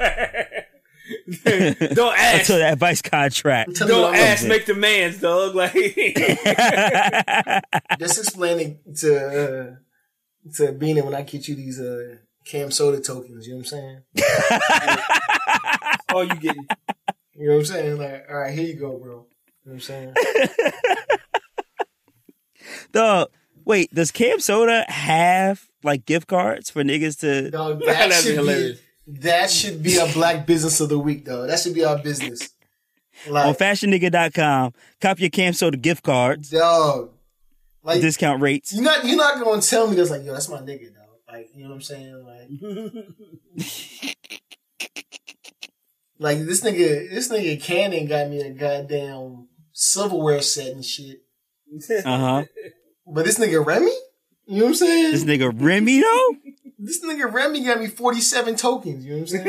[1.46, 2.40] Don't ask.
[2.42, 3.76] Until that vice contract.
[3.76, 4.50] Tell Don't I'm ask, doing.
[4.50, 5.56] make demands, dog.
[5.56, 5.74] Like,
[8.00, 9.76] Just explaining to uh,
[10.56, 13.48] to Beanie when I get you these uh, Cam Soda tokens.
[13.48, 14.02] You know what I'm saying?
[16.14, 16.68] all you getting.
[17.36, 17.98] You know what I'm saying?
[17.98, 19.26] Like, all right, here you go, bro.
[19.66, 20.14] You know what I'm saying?
[22.92, 23.30] Dog,
[23.66, 28.30] wait, does Cam Soda have like gift cards for niggas to Dog, that That'd should
[28.30, 28.80] be hilarious.
[29.08, 31.46] That should be a black business of the week, though.
[31.48, 32.50] That should be our business.
[33.28, 37.12] on Like, fashionnigga.com, copy your Cam Soda gift cards, dog.
[37.84, 38.74] Like, discount rates.
[38.74, 41.06] you're not you're not gonna tell me that's like, yo, that's my nigga, dog.
[41.28, 42.26] Like, you know what I'm saying?
[42.26, 42.50] Like,
[46.20, 51.22] like this nigga, this nigga Cannon got me a goddamn silverware set and shit.
[52.06, 52.46] Uh-huh.
[53.06, 53.92] But this nigga Remy,
[54.48, 55.12] you know what I'm saying?
[55.12, 56.36] This nigga Remy though?
[56.78, 59.06] This nigga Remy got me 47 tokens.
[59.06, 59.46] You know what I'm saying?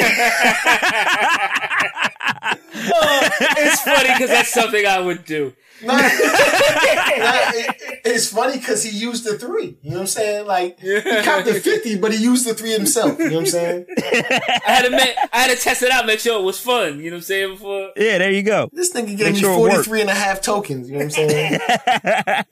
[2.88, 5.52] Oh, it's funny because that's something I would do.
[5.82, 9.76] Nah, nah, it- it's funny because he used the three.
[9.82, 10.46] You know what I'm saying?
[10.46, 13.18] Like he copped the 50, but he used the three himself.
[13.18, 13.86] You know what I'm saying?
[13.98, 17.00] I had to make, I had to test it out, make sure it was fun.
[17.00, 17.50] You know what I'm saying?
[17.54, 18.68] Before Yeah, there you go.
[18.72, 20.88] This nigga Make gave me sure 43 and a half tokens.
[20.88, 21.60] You know what I'm saying?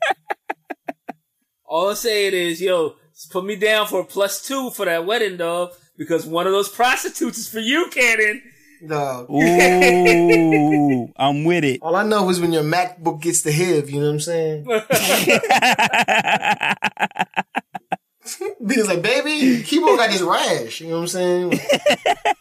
[1.67, 5.05] all I'm saying is, yo, just put me down for a plus two for that
[5.07, 5.71] wedding, dog.
[5.97, 8.43] Because one of those prostitutes is for you, Cannon.
[8.81, 9.27] No.
[9.31, 11.81] Ooh, I'm with it.
[11.81, 14.67] All I know is when your MacBook gets the HIV, you know what I'm saying?
[18.67, 20.81] Bea's like, baby, keyboard got this rash.
[20.81, 21.53] You know what I'm saying?
[21.55, 21.59] I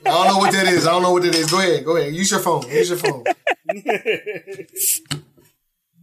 [0.04, 0.88] don't know what that is.
[0.88, 1.52] I don't know what that is.
[1.52, 1.84] Go ahead.
[1.86, 2.14] Go ahead.
[2.14, 2.70] Use your phone.
[2.70, 3.24] Use your phone.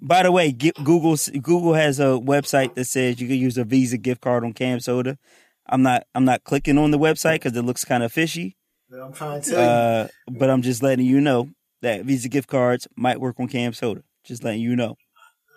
[0.03, 3.99] By the way, Google Google has a website that says you can use a Visa
[3.99, 5.19] gift card on Cam Soda.
[5.67, 8.57] I'm not I'm not clicking on the website because it looks kind of fishy.
[8.89, 9.61] But I'm trying to.
[9.61, 11.51] Uh, but I'm just letting you know
[11.83, 14.03] that Visa gift cards might work on Cam Soda.
[14.25, 14.97] Just letting you know.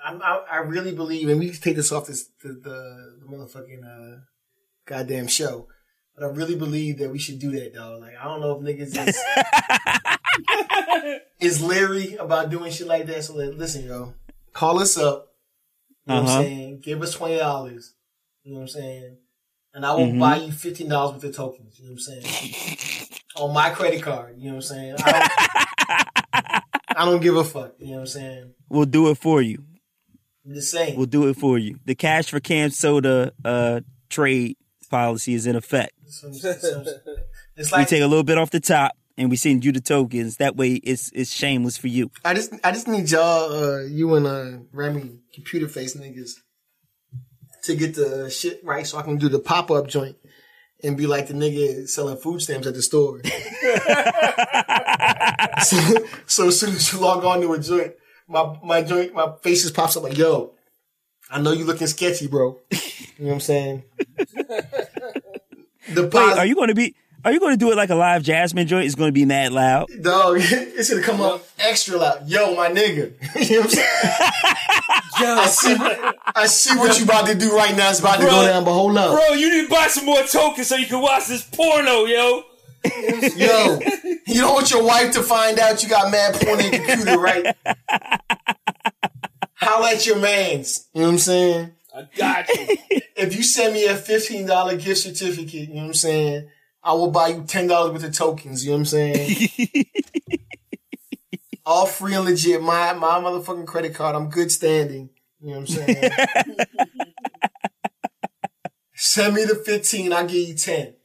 [0.06, 3.26] I'm, I, I really believe, and we can take this off this the, the, the
[3.26, 4.20] motherfucking uh,
[4.86, 5.68] goddamn show,
[6.16, 8.02] but I really believe that we should do that, dog.
[8.02, 9.18] Like I don't know if niggas is
[11.40, 13.24] is leery about doing shit like that.
[13.24, 14.14] So like, listen, yo,
[14.54, 15.30] call us up.
[16.06, 16.40] You know what Uh-huh.
[16.40, 16.80] I'm saying?
[16.82, 17.94] Give us twenty dollars.
[18.44, 19.18] You know what I'm saying?
[19.74, 20.20] And I will Mhm.
[20.20, 21.80] buy you fifteen dollars worth of tokens.
[21.80, 22.54] You know what I'm saying?
[23.36, 24.36] On my credit card.
[24.38, 24.96] You know what I'm saying?
[25.00, 26.64] I don't,
[26.98, 27.74] I don't give a fuck.
[27.80, 28.54] You know what I'm saying?
[28.70, 29.64] We'll do it for you.
[30.46, 30.98] I'm just saying.
[30.98, 31.80] We'll do it for you.
[31.86, 34.58] The cash for Cam Soda uh, trade
[34.90, 35.94] policy is in effect.
[36.06, 36.22] It's
[37.76, 40.38] we take a little bit off the top and we send you the tokens.
[40.38, 42.12] That way, it's it's shameless for you.
[42.26, 46.32] I just I just need y'all, uh, you and uh, Remy, computer face niggas,
[47.64, 50.18] to get the shit right so I can do the pop up joint
[50.84, 53.22] and be like the nigga selling food stamps at the store.
[55.64, 55.78] so,
[56.26, 57.94] so as soon as you log on to a joint,
[58.28, 60.54] my my joint my face just pops up like, yo,
[61.30, 62.60] I know you looking sketchy, bro.
[62.72, 62.80] You
[63.20, 63.84] know what I'm saying?
[64.18, 66.96] the Wait, are you going to be?
[67.26, 68.86] Are you going to do it like a LiveJasmin joint?
[68.86, 69.88] It's going to be mad loud.
[70.02, 72.28] Dog, it's gonna come up extra loud.
[72.28, 73.14] Yo, my nigga.
[73.50, 75.78] you know what I'm saying?
[75.80, 77.90] I see, I see what you about to do right now.
[77.90, 79.16] It's about to go down, but hold up.
[79.16, 82.44] Bro, you need to buy some more tokens so you can watch this porno, yo.
[82.86, 83.80] Yo,
[84.28, 87.18] you don't want your wife to find out you got mad porn in your computer,
[87.18, 87.56] right?
[89.56, 90.90] Holla at your mans.
[90.94, 91.72] You know what I'm saying?
[91.96, 92.78] I got you.
[93.16, 96.50] If you send me a $15 gift certificate, you know what I'm saying?
[96.84, 99.38] I will buy you $10 worth of tokens, you know what I'm saying?
[101.66, 102.62] All free and legit.
[102.62, 104.16] My my motherfucking credit card.
[104.18, 105.10] I'm good standing.
[105.40, 106.12] You know what I'm saying?
[108.96, 110.96] Send me the 15, I'll give you 10.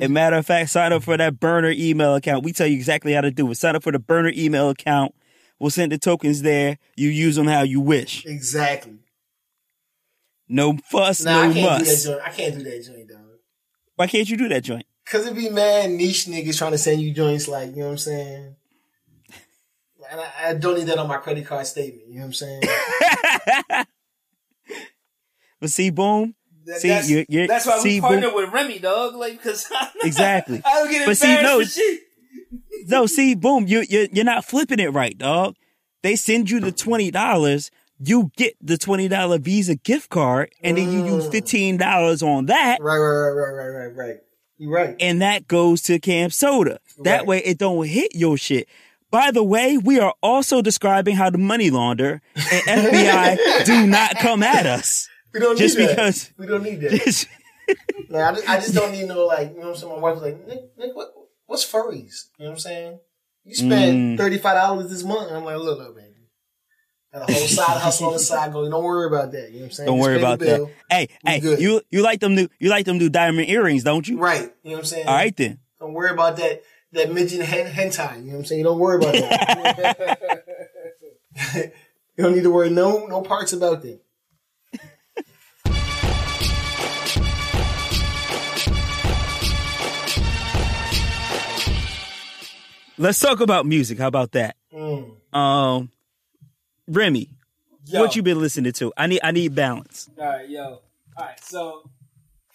[0.00, 2.44] And matter of fact, sign up for that burner email account.
[2.44, 3.56] We tell you exactly how to do it.
[3.56, 5.14] Sign up for the burner email account.
[5.58, 6.78] We'll send the tokens there.
[6.96, 8.24] You use them how you wish.
[8.24, 8.98] Exactly.
[10.48, 12.04] No fuss, Nah, no I can't do that muss.
[12.04, 12.20] joint.
[12.24, 13.18] I can't do that joint, dog.
[13.96, 14.86] Why can't you do that joint?
[15.10, 17.92] Cause it be mad niche niggas trying to send you joints like, you know what
[17.92, 18.56] I'm saying?
[20.10, 22.32] And I, I don't need that on my credit card statement, you know what I'm
[22.34, 22.62] saying?
[25.60, 26.34] But see, boom.
[26.66, 28.34] That- See, that's, you're- you're- that's why see, we partner boom.
[28.36, 29.14] with Remy, dog.
[29.14, 29.70] Like, because
[30.04, 30.62] Exactly.
[30.64, 31.62] I don't get But see, no.
[32.86, 33.66] No, see, boom.
[33.66, 35.56] You you you're not flipping it right, dog.
[36.02, 37.70] They send you the twenty dollars.
[37.98, 41.30] You get the twenty dollar Visa gift card, and then you use mm.
[41.32, 44.16] fifteen dollars on that, right, right, right, right, right, right, right.
[44.58, 44.96] You right.
[45.00, 46.80] and that goes to Cam Soda.
[47.04, 47.26] That Right.
[47.26, 48.68] way, it don't hit your shit.
[49.10, 54.18] By the way, we are also describing how to money launder, and FBI do not
[54.18, 55.08] come at us.
[55.32, 55.88] We don't need Just that.
[55.90, 56.90] because- we don't need that.
[56.90, 57.26] Just-
[58.10, 59.92] Like, I, just, I just don't need no like you know what I'm saying.
[59.92, 61.08] My wife's like, Nick, Nick what,
[61.44, 62.28] what's furries?
[62.38, 62.98] You know what I'm saying?
[63.44, 64.16] You spent Mm.
[64.16, 65.28] thirty five dollars this month.
[65.28, 66.07] and I'm like, look, look, baby.
[67.22, 68.52] A whole side hustle on the side.
[68.52, 69.50] Go, don't worry about that.
[69.50, 69.86] You know what I'm saying?
[69.86, 70.70] don't Just worry about that.
[70.90, 71.60] Hey, We hey, good.
[71.60, 74.18] you you like them new you like them new diamond earrings, don't you?
[74.18, 74.42] Right.
[74.62, 75.06] You know what I'm saying?
[75.06, 75.58] All right then.
[75.80, 76.62] Don't worry about that
[76.92, 78.18] that midget hen- hentai.
[78.18, 78.64] You know what I'm saying?
[78.64, 80.18] Don't worry about that.
[82.16, 84.00] you don't need to worry no no parts about that.
[93.00, 93.98] Let's talk about music.
[93.98, 94.56] How about that?
[94.74, 95.12] Mm.
[95.32, 95.90] Um,
[96.88, 97.28] Remy,
[97.86, 98.00] Yo.
[98.00, 98.92] what you been listening to?
[98.96, 100.08] I need I need balance.
[100.18, 100.62] All right, yo.
[100.64, 100.80] All
[101.18, 101.88] right, so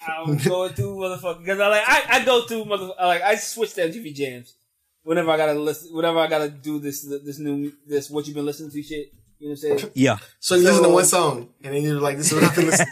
[0.08, 3.36] I'm going through motherfucker because I like I, I go through mother I like I
[3.36, 4.56] switch to MTV jams
[5.04, 8.46] whenever I gotta listen whenever I gotta do this this new this what you been
[8.46, 9.14] listening to shit.
[9.40, 9.92] You know what I'm saying?
[9.96, 10.18] Yeah.
[10.40, 12.54] So you So- listen to one song and then you're like, this is what I
[12.56, 12.88] can listen.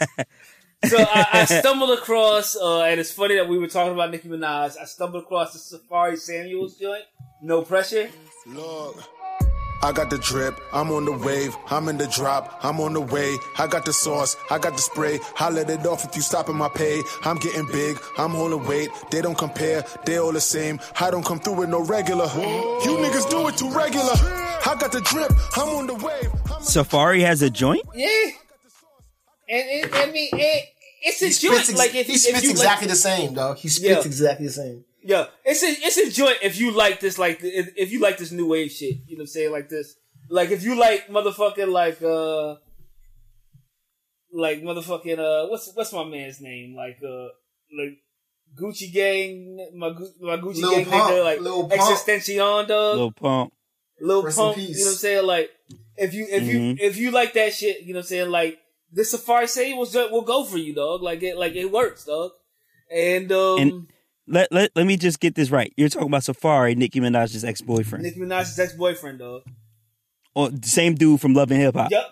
[0.84, 4.28] So I, I stumbled across, uh, and it's funny that we were talking about Nicki
[4.28, 4.76] Minaj.
[4.76, 7.04] I stumbled across the Safaree Samuels joint,
[7.40, 8.08] No Pressure.
[8.48, 8.96] Look,
[9.84, 13.00] I got the drip, I'm on the wave, I'm in the drop, I'm on the
[13.00, 13.36] way.
[13.58, 15.18] I got the sauce, I got the spray.
[15.40, 17.00] I let it off if you stop in my pay.
[17.24, 18.90] I'm getting big, I'm holding weight.
[19.10, 20.78] They don't compare, they all the same.
[21.00, 22.26] I don't come through with no regular.
[22.26, 24.12] You niggas do it too regular.
[24.14, 26.30] I got the drip, I'm on the wave.
[26.46, 27.82] I'm Safaree has a joint.
[27.92, 28.06] Yeah,
[29.48, 30.64] and it, I mean it,
[31.02, 31.60] it's a He joint.
[31.68, 33.58] ex- like if, he if spits you exactly like, the same, dog.
[33.58, 34.06] He spits Yeah.
[34.06, 34.84] exactly the same.
[35.04, 38.18] Yeah, it's a it's a joint if you like this like if, if you like
[38.18, 38.98] this new wave shit.
[39.06, 39.52] You know what I'm saying?
[39.52, 39.94] Like this,
[40.30, 42.56] like if you like motherfucking like uh
[44.32, 47.28] like motherfucking uh what's what's my man's name like uh
[47.76, 47.98] like
[48.60, 49.88] Gucci Gang my
[50.20, 51.90] my Gucci Lil Gang Pump, nigga like Lil Pump.
[51.90, 53.52] Extension dog Lil Pump.
[54.00, 54.56] Lil Rest Pump.
[54.56, 55.26] You know what I'm saying?
[55.26, 55.50] Like
[55.96, 56.52] if you if Mhm.
[56.52, 58.30] you if you like that shit, you know what I'm saying?
[58.30, 58.58] Like
[58.92, 61.02] the Safaree Samuels joint will go for you, dog.
[61.02, 62.32] Like it like it works, dog.
[62.94, 63.58] And um.
[63.58, 63.86] And-
[64.28, 65.72] Let, let let me just get this right.
[65.76, 69.42] You're talking about Safaree, Nicki Minaj's ex boyfriend, Nicki Minaj's ex boyfriend, dog.
[70.34, 71.90] or the same dude from Love and Hip Hop.
[71.90, 72.04] Yep.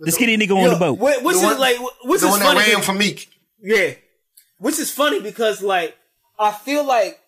[0.00, 0.96] The skinny nigga on the boat.
[0.96, 2.58] wh- Which The one- like, which the one funny.
[2.60, 3.28] that ran 'cause- from Meek.
[3.62, 3.94] yeah,
[4.58, 5.96] which is funny because like
[6.38, 7.18] I feel like,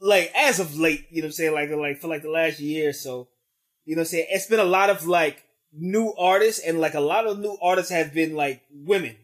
[0.00, 2.60] like as of late, you know what I'm saying, like like for like the last
[2.60, 3.28] year or so,
[3.84, 6.94] you know what I'm saying, it's been a lot of like new artists and like
[6.94, 9.16] a lot of new artists have been like women.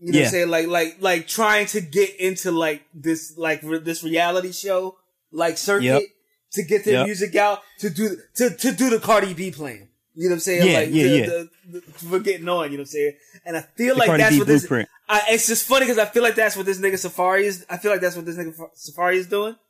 [0.00, 3.62] You know what I'm saying, like like like trying to get into like this like
[3.62, 4.96] re- this reality show
[5.32, 6.02] like circuit Yep.
[6.52, 7.06] to get their Yep.
[7.06, 9.88] music out to do to to do the Cardi B plan.
[10.16, 10.68] You know what I'm saying?
[10.70, 11.26] Yeah, like yeah, the, yeah.
[11.26, 12.70] The, the, for getting on.
[12.70, 13.12] You know what I'm saying?
[13.46, 14.72] And I feel like Cardi that's B what this.
[15.08, 17.66] I, it's just funny because I feel like that's what this nigga Safaree is.
[17.68, 19.56] I feel like that's what this nigga Safaree is doing.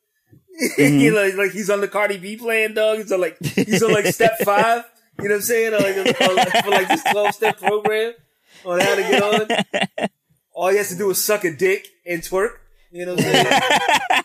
[0.79, 0.99] Mm-hmm.
[1.01, 2.99] you know, like he's on the Cardi B playing dog.
[2.99, 4.85] He's on like he's on like step five.
[5.19, 5.75] You know what I'm saying?
[5.75, 8.13] Or like, or like- for like this twelve step program
[8.65, 10.09] on how to get on.
[10.53, 12.51] All he has to do is suck a dick and twerk.
[12.91, 13.47] You know what I'm saying?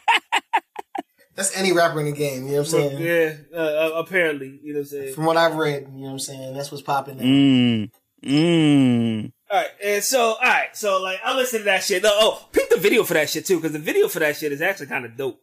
[1.36, 2.46] That's any rapper in the game.
[2.46, 3.02] You know what I'm saying?
[3.02, 3.58] yeah.
[3.58, 5.14] Uh, uh, apparently, you know what I'm saying.
[5.14, 6.54] From what I've read, you know what I'm saying.
[6.54, 7.18] That's what's popping.
[7.18, 7.24] now.
[7.24, 7.92] Mm.
[8.26, 9.32] Mm.
[9.50, 12.04] All right, and so all right, so like I listened to that shit.
[12.04, 14.52] No, oh, pick the video for that shit too, because the video for that shit
[14.52, 15.40] is actually kind of dope.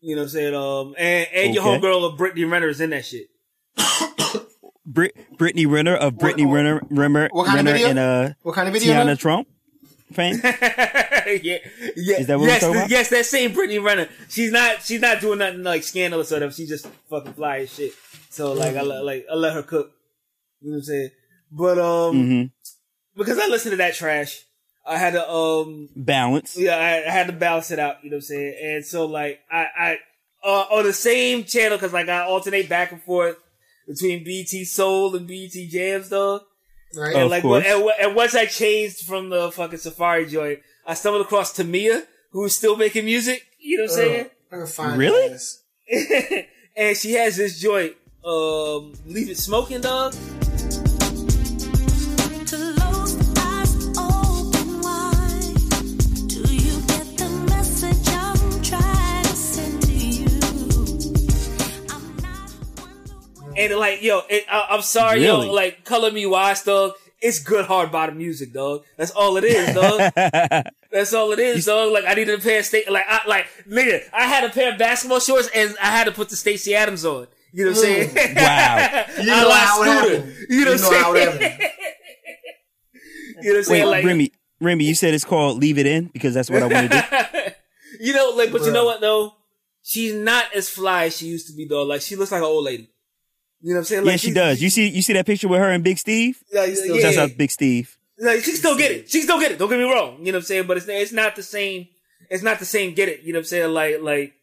[0.00, 0.54] You know what I'm saying?
[0.54, 3.28] Um, and and your homegirl of Brittany Renner is in that shit.
[4.92, 7.88] Brit- Brittany Renner of Brittany what- Renner, Renner, what kind of video?
[7.90, 8.94] and uh, What kind of video?
[8.94, 9.14] Tiana now?
[9.14, 9.48] Trump
[10.12, 10.40] fame.
[10.44, 11.58] yeah,
[11.96, 12.18] yeah.
[12.20, 12.90] Is that what we're yes, talking about?
[12.90, 14.08] yes, that same Brittany Renner.
[14.28, 14.82] She's not.
[14.82, 16.52] She's not doing nothing like scandalous or whatever.
[16.52, 17.92] She's just fucking fly as shit.
[18.30, 19.90] So like, I let, like I let her cook.
[20.60, 21.10] You know what I'm saying?
[21.50, 22.42] But um, hmm
[23.16, 24.42] because I listened to that trash,
[24.86, 26.56] I had to um Balance.
[26.58, 28.56] yeah, I, I had to balance it out, you know what I'm saying?
[28.62, 29.98] And so like I I
[30.44, 33.36] uh, on the same channel cuz like I alternate back and forth
[33.86, 36.42] between BT Soul and BT Jams though.
[36.94, 37.14] Right.
[37.14, 37.64] Of and like course.
[37.66, 42.56] and, and once I changed from the fucking Safaree joint, I stumbled across Tamia who's
[42.56, 44.26] still making music, you know what I'm saying?
[44.50, 45.36] I can find Really?
[46.76, 50.14] and she has this joint um Leave It Smoking Dog.
[63.56, 65.46] And like, yo, it, I, I'm sorry, Really?
[65.46, 66.92] yo, like, color me wise, dog.
[67.20, 68.84] It's good hard bottom music, dog.
[68.96, 70.12] That's all it is, dog.
[70.90, 71.92] That's all it is, dog.
[71.92, 74.72] Like, I needed a pair of state, like, I, like, nigga, I had a pair
[74.72, 77.28] of basketball shorts and I had to put the Stacy Adams on.
[77.52, 78.08] You know what I'm saying?
[78.10, 78.36] Mm.
[78.36, 79.04] Wow.
[79.22, 80.34] You I know how it happened.
[80.48, 81.40] You know what I'm how it saying?
[81.52, 81.66] You know
[83.36, 83.86] what I'm Wait, saying?
[83.86, 86.90] Like, Remy, Remy, you said it's called Leave It In because that's what I want
[86.90, 87.52] to do.
[88.04, 89.34] you know, like, but you know what though?
[89.82, 91.88] She's not as fly as she used to be, dog.
[91.88, 92.88] Like, she looks like an old lady.
[93.62, 94.04] You know what I'm saying?
[94.04, 94.62] Like, yeah, she she's- does.
[94.62, 96.42] You see, you see that picture with her and Big Steve.
[96.52, 97.02] Like, Still- yeah.
[97.02, 97.96] Shouts out Big Steve.
[98.18, 99.10] Like she still get it.
[99.10, 99.58] She still get it.
[99.58, 100.18] Don't get me wrong.
[100.20, 100.66] You know what I'm saying?
[100.66, 101.88] But it's it's not the same.
[102.30, 102.94] It's not the same.
[102.94, 103.22] Get it?
[103.22, 103.72] You know what I'm saying?
[103.72, 104.34] Like like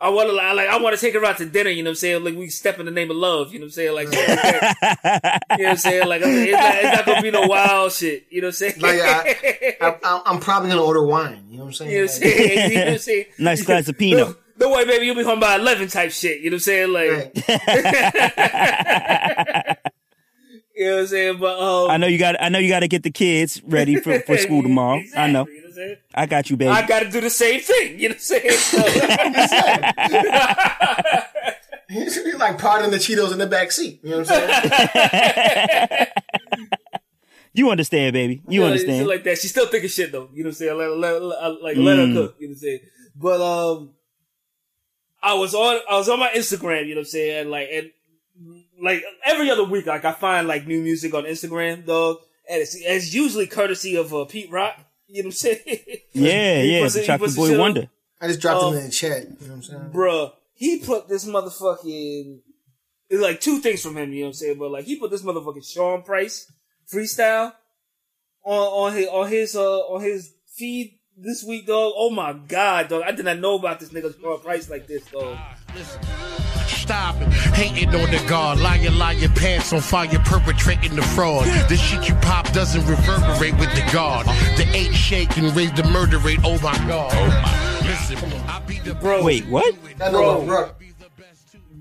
[0.00, 1.70] I want to like I want to take her out to dinner.
[1.70, 2.24] You know what I'm saying?
[2.24, 3.52] Like we step in the name of love.
[3.52, 3.94] You know what I'm saying?
[3.94, 6.08] Like like you know what I'm saying?
[6.08, 8.26] Like it's not it's not gonna be no wild shit.
[8.30, 8.80] You know what I'm saying?
[8.80, 11.44] Like, I, I, I, I'm probably gonna order wine.
[11.48, 11.90] You know what I'm saying?
[11.92, 12.70] you know what I'm saying?
[12.70, 13.24] You know what I'm saying?
[13.38, 14.36] Nice glass of Pinot.
[14.58, 15.06] Don't, don't worry, baby.
[15.06, 16.40] You'll be home by eleven type shit.
[16.40, 16.92] You know what I'm saying?
[16.92, 17.30] Like Right.
[20.74, 21.38] you know what I'm saying?
[21.38, 22.40] But um, I know you got.
[22.42, 24.98] I know you got to get the kids ready for, for school tomorrow.
[24.98, 25.46] Exactly, I know.
[25.46, 25.96] You know I'm saying?
[26.14, 26.70] I got you, baby.
[26.70, 27.98] I got to do the same thing.
[27.98, 28.50] You know what I'm saying?
[32.08, 34.00] So- You're like parting the Cheetos in the back seat.
[34.02, 36.06] You know what I'm saying?
[37.52, 38.42] you understand, baby.
[38.48, 38.98] You know, understand.
[38.98, 39.38] shit like that.
[39.38, 40.28] She's still thinking shit though.
[40.34, 40.76] You know what I'm saying?
[40.78, 42.14] Let, let, let- like let her Mm.
[42.14, 42.36] cook.
[42.40, 42.80] You know what I'm saying?
[43.14, 43.90] But um,
[45.26, 46.86] I was on I was on my Instagram.
[46.86, 47.50] You know what I'm saying?
[47.50, 47.90] Like and
[48.80, 52.18] like every other week, like I find like new music on Instagram, dog,
[52.48, 54.78] and it's, it's usually courtesy of uh, Pete Rock.
[55.08, 55.60] You know what I'm saying?
[56.12, 56.82] yeah, yeah.
[56.82, 57.60] puts The it- Chocolate Boy shit on.
[57.60, 57.90] Wonder.
[58.20, 59.22] I just dropped Um, them in the chat.
[59.24, 59.90] You know what I'm saying?
[59.92, 62.40] Bruh, he put this motherfucking
[63.08, 64.58] it's like two things from him, you know what I'm saying?
[64.58, 66.50] But like he put this motherfucking Sean Price
[66.92, 67.52] freestyle
[68.44, 71.92] on on his on his uh on his feed this week, dog.
[71.96, 73.02] Oh my god, dog.
[73.06, 75.36] I did not know about this nigga Sean Price like this, dog.
[76.66, 77.28] Stop it.
[77.54, 78.60] Hating on the guard.
[78.60, 81.46] Lying, lying pants on fire, perpetrating the fraud.
[81.68, 84.26] The shit you pop doesn't reverberate with the guard.
[84.56, 86.38] The eight shake and raise the murder rate.
[86.44, 87.10] Oh my god.
[87.14, 87.88] Oh my.
[87.88, 89.22] Listen, I be the Bro.
[89.24, 89.74] Wait, what?
[89.98, 90.42] That Bro.
[90.42, 90.70] nigga, bro.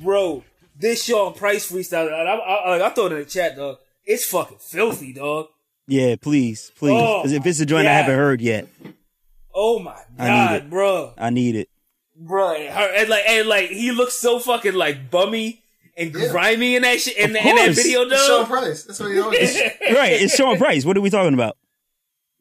[0.04, 0.44] Bro,
[0.78, 3.78] this Sean Price freestyle, I, I, I, I throw it in the chat, dog.
[4.06, 5.48] It's fucking filthy, dog.
[5.88, 6.92] Yeah, please, please.
[7.00, 8.68] Oh, 'Cause if it's a joint I haven't heard yet,
[9.56, 10.70] Oh my I need god, it.
[10.70, 11.14] bro.
[11.18, 11.70] I need it.
[12.18, 15.62] Bro, her, and like, and like, he looks so fucking like bummy
[15.98, 16.30] and Yeah.
[16.30, 17.76] grimy in that shit, in, Of in that course.
[17.78, 18.48] video, It's Sean dog.
[18.48, 18.84] Price.
[18.84, 19.56] That's what he always.
[19.92, 20.84] Right, it's Sean Price.
[20.86, 21.58] What are we talking about?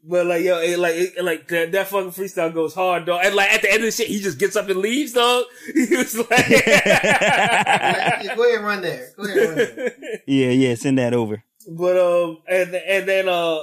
[0.06, 3.22] But like, yo, it, like, it, like that, that fucking freestyle goes hard, dog.
[3.24, 5.44] And like, at the end of the shit, he just gets up and leaves, dog.
[5.74, 9.08] He was like, Yeah, Go ahead and run there.
[9.16, 9.92] Go ahead run there.
[10.26, 10.74] Yeah, yeah.
[10.74, 11.42] Send that over.
[11.68, 13.60] but um, and and then uh,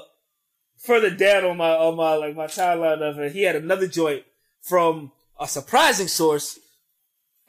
[0.83, 4.23] further down on my on my like my timeline of it, he had another joint
[4.61, 6.59] from a surprising source.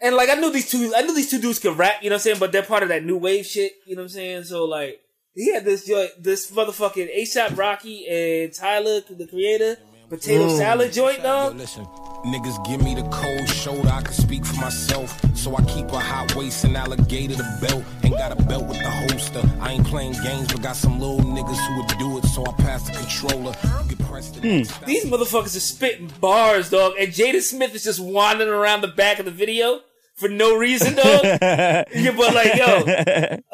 [0.00, 2.14] And like I knew these two, I knew these two dudes could rap, you know
[2.14, 2.38] what I'm saying?
[2.40, 4.44] But they're part of that new wave shit, you know what I'm saying?
[4.44, 5.00] So like,
[5.34, 9.78] he had this joint, this motherfucking ASAP Rocky and Tyler, the creator,
[10.12, 10.58] potato Mm.
[10.58, 11.56] salad joint, Yo, dog.
[11.56, 11.86] listen,
[12.26, 13.88] niggas give me the cold shoulder.
[13.88, 15.08] I can speak for myself.
[15.34, 17.82] So I keep a hot waist and alligator the belt.
[18.04, 19.42] Ain't got a belt with the holster.
[19.60, 22.24] I ain't playing games, but got some little niggas who would do it.
[22.26, 23.52] So I pass the controller.
[23.82, 24.84] You get pressed to the next Hmm.
[24.84, 26.92] These motherfuckers are spitting bars, dog.
[27.00, 29.80] And Jada Smith is just wandering around the back of the video
[30.14, 31.24] for no reason, dog.
[31.24, 31.84] yeah,
[32.16, 32.82] but like, yo,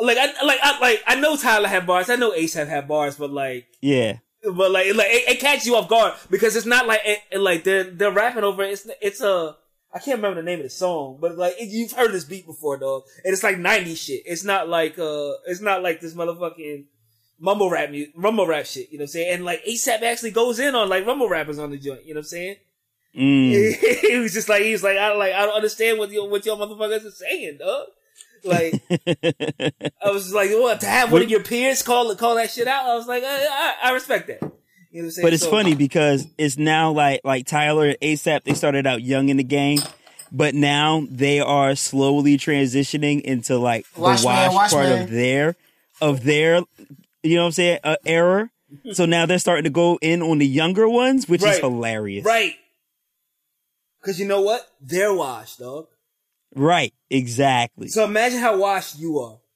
[0.02, 2.11] like, I like, I like, I know Tyler had bars.
[2.11, 4.18] I know ASAP had bars, but like, yeah.
[4.57, 7.40] But like, like it, it catches you off guard because it's not like, it, it-
[7.40, 8.62] like they're they're rapping over.
[8.62, 8.72] it.
[8.72, 9.57] It's it's a
[9.94, 12.46] I can't remember the name of the song, but like it, you've heard this beat
[12.46, 13.05] before, dog.
[13.24, 14.22] And it's like '90s shit.
[14.26, 16.84] It's not like uh, it's not like this motherfucking
[17.40, 18.90] mumble rap, mu- mumble rap shit.
[18.92, 19.34] You know what I'm saying?
[19.34, 22.05] And like ASAP actually goes in on like mumble rappers on the joint.
[22.05, 22.57] You know what I'm saying?
[23.16, 24.01] Mm.
[24.03, 26.44] he was just like he was like I like I don't understand what you what
[26.44, 27.86] y'all motherfuckers are saying, dog.
[28.45, 28.74] Like
[30.03, 32.66] I was like, what to have one of your peers call it call that shit
[32.68, 32.86] out?
[32.86, 34.41] I was like, I, I, I respect that.
[34.43, 35.26] You know what I'm saying?
[35.26, 38.45] But it's So- funny because it's now like like Tyler and ASAP.
[38.45, 39.80] They started out young in the game,
[40.32, 45.03] but now they are slowly transitioning into like the wash man, watch part man.
[45.03, 45.57] of their
[46.01, 46.62] of their
[47.22, 48.51] you know what I'm saying uh, era.
[48.93, 52.22] So now they're starting to go in on the younger ones, which is hilarious.
[52.22, 52.53] Right.
[54.05, 54.66] Cause you know what?
[54.80, 55.86] They're washed, dog.
[56.59, 56.92] Right.
[57.11, 57.88] Exactly.
[57.88, 59.38] So imagine how washed you are.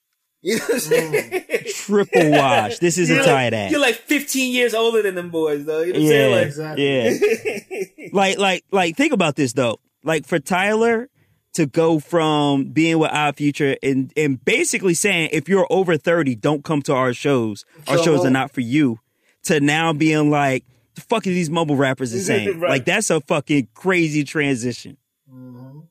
[0.44, 0.80] You know what I'm mm.
[0.80, 1.64] saying?
[1.72, 2.78] Triple wash.
[2.78, 3.70] This is you're a like, tight ass.
[3.70, 5.82] You're like 15 years older than them boys, though.
[5.82, 6.10] You know what I'm yeah.
[6.10, 6.34] saying?
[6.34, 8.00] Like, Exactly.
[8.00, 8.08] Yeah.
[8.12, 9.78] like like like think about this though.
[10.02, 11.08] Like for Tyler
[11.52, 16.34] to go from being with Odd Future and and basically saying if you're over 30
[16.34, 17.64] don't come to our shows.
[17.86, 18.98] Our Come shows are not for you.
[19.44, 20.64] To now being like
[20.96, 22.58] the fuck are these mobile rappers are saying?
[22.58, 22.70] Right.
[22.70, 24.96] Like that's a fucking crazy transition.
[25.28, 25.88] fucking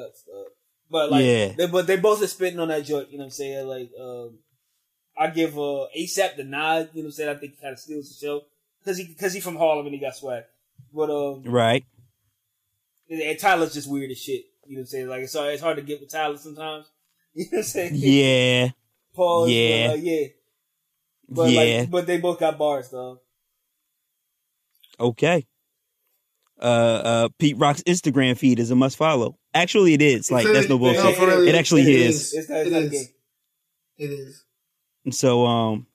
[0.00, 0.46] nuts, dog.
[0.90, 1.52] But like, Yeah.
[1.56, 3.10] they, but they both are spitting on that joint.
[3.10, 3.66] You know what I'm saying?
[3.66, 4.38] Like, um,
[5.18, 6.90] I give uh, ASAP the nod.
[6.92, 7.30] You know what I'm saying?
[7.30, 8.42] I think he kind of steals the show
[8.80, 10.44] because he because he from Harlem and he got swag.
[10.94, 11.84] But um, Right?
[13.08, 14.44] and, and Tyler's just weird as shit.
[14.66, 15.08] You know what I'm saying?
[15.08, 16.86] Like, it's hard, it's hard to get with Tyler sometimes.
[17.34, 17.90] You know what I'm saying?
[17.94, 18.68] Yeah.
[19.14, 19.50] Pause.
[19.50, 19.86] Yeah.
[19.88, 20.26] But, uh, yeah.
[21.28, 21.60] But yeah.
[21.80, 23.20] like, but they both got bars, though.
[24.98, 25.46] okay.
[26.58, 29.36] Uh uh Pete Rock's Instagram feed is a must follow.
[29.56, 30.30] Actually it is.
[30.30, 31.16] Like that's no No, bullshit.
[31.16, 32.32] for real, it actually it is.
[32.34, 32.90] It's not, it's It not a is.
[32.92, 33.06] game.
[33.98, 34.44] It is.
[35.04, 35.86] And so um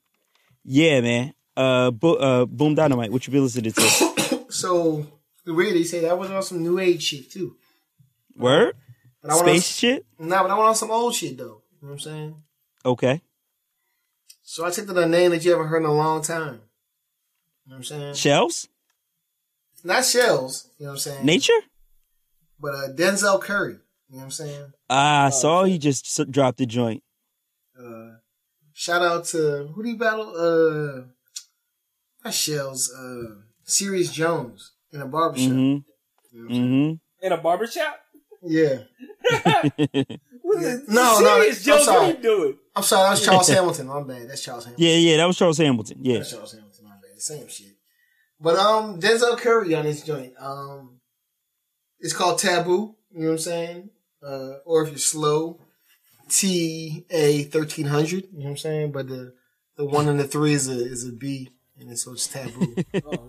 [0.64, 1.34] yeah, man.
[1.56, 4.44] Uh, bo- uh Boom Dynamite, what you be listening to?
[4.52, 5.06] So
[5.46, 7.56] the way they say that was on some new age shit too.
[8.36, 8.74] Word?
[9.22, 10.06] But I went on, Space shit?
[10.18, 11.62] Nah, but I went on some old shit though.
[11.80, 12.34] You know what I'm saying?
[12.84, 13.22] Okay.
[14.42, 16.60] So I took to the name that you haven't heard in a long time.
[17.64, 18.14] You know what I'm saying?
[18.14, 18.68] Shells?
[19.84, 20.68] Not shells.
[20.78, 21.24] You know what I'm saying?
[21.26, 21.60] Nature?
[22.62, 23.72] But uh, Denzel Curry.
[23.72, 23.78] You
[24.10, 24.72] know what I'm saying?
[24.88, 27.02] Ah, I saw he just dropped a joint.
[27.78, 28.10] Uh,
[28.72, 30.28] shout out to who do you battle?
[30.36, 31.06] Uh,
[32.24, 32.92] not shells.
[32.92, 35.48] Uh, Serius Jones in a barbershop.
[35.50, 36.46] Mm-hmm.
[36.52, 37.26] Mm-hmm.
[37.26, 37.98] In a barbershop?
[38.44, 38.84] Yeah.
[40.44, 42.04] What is No, no, Serious I'm Joe, what sorry.
[42.04, 42.58] are you doing?
[42.76, 43.86] I'm sorry, that was Charles Hamilton.
[43.86, 44.28] My bad.
[44.28, 44.84] That's Charles Hamilton.
[44.86, 45.98] Yeah, yeah, that was Charles Hamilton.
[46.02, 46.18] Yeah.
[46.18, 46.84] That's Charles Hamilton.
[46.84, 47.20] My bad.
[47.22, 47.76] Same shit.
[48.40, 50.34] But um, Denzel Curry on this joint.
[50.38, 50.98] Um,
[52.02, 52.94] it's called Taboo.
[53.14, 53.90] You know what I'm saying?
[54.22, 55.60] Uh, or if you're slow,
[56.28, 58.24] T A thirteen hundred.
[58.32, 58.92] You know what I'm saying?
[58.92, 59.32] But the
[59.76, 62.74] the one and the three is a is a B, and so it's Taboo.
[63.04, 63.26] Oh,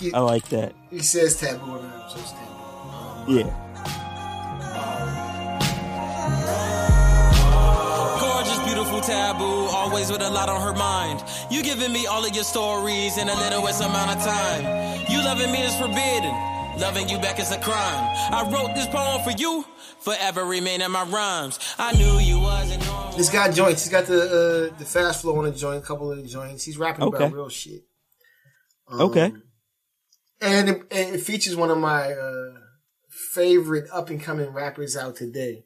[0.00, 0.14] shit.
[0.14, 0.74] I like that.
[0.90, 3.34] he says Taboo on it, so it's Taboo.
[3.36, 3.50] Yeah.
[8.20, 9.44] Gorgeous, beautiful taboo,
[9.76, 11.22] always with a lot on her mind.
[11.50, 14.64] You giving me all of your stories in a little less amount of time.
[15.10, 16.34] You loving me is forbidden,
[16.80, 18.16] loving you back is a crime.
[18.32, 19.64] I wrote this poem for you,
[20.00, 21.58] forever remain in my rhymes.
[21.78, 23.12] I knew you wasn't normal.
[23.16, 23.84] He's got joints.
[23.84, 26.64] He's got the uh, the fast flow on the joint, a couple of the joints.
[26.64, 27.16] He's rapping Okay.
[27.24, 27.82] about real shit.
[28.88, 29.32] Um, Okay.
[30.40, 32.58] and it, and it features one of my uh,
[33.08, 35.64] favorite up and coming rappers out today.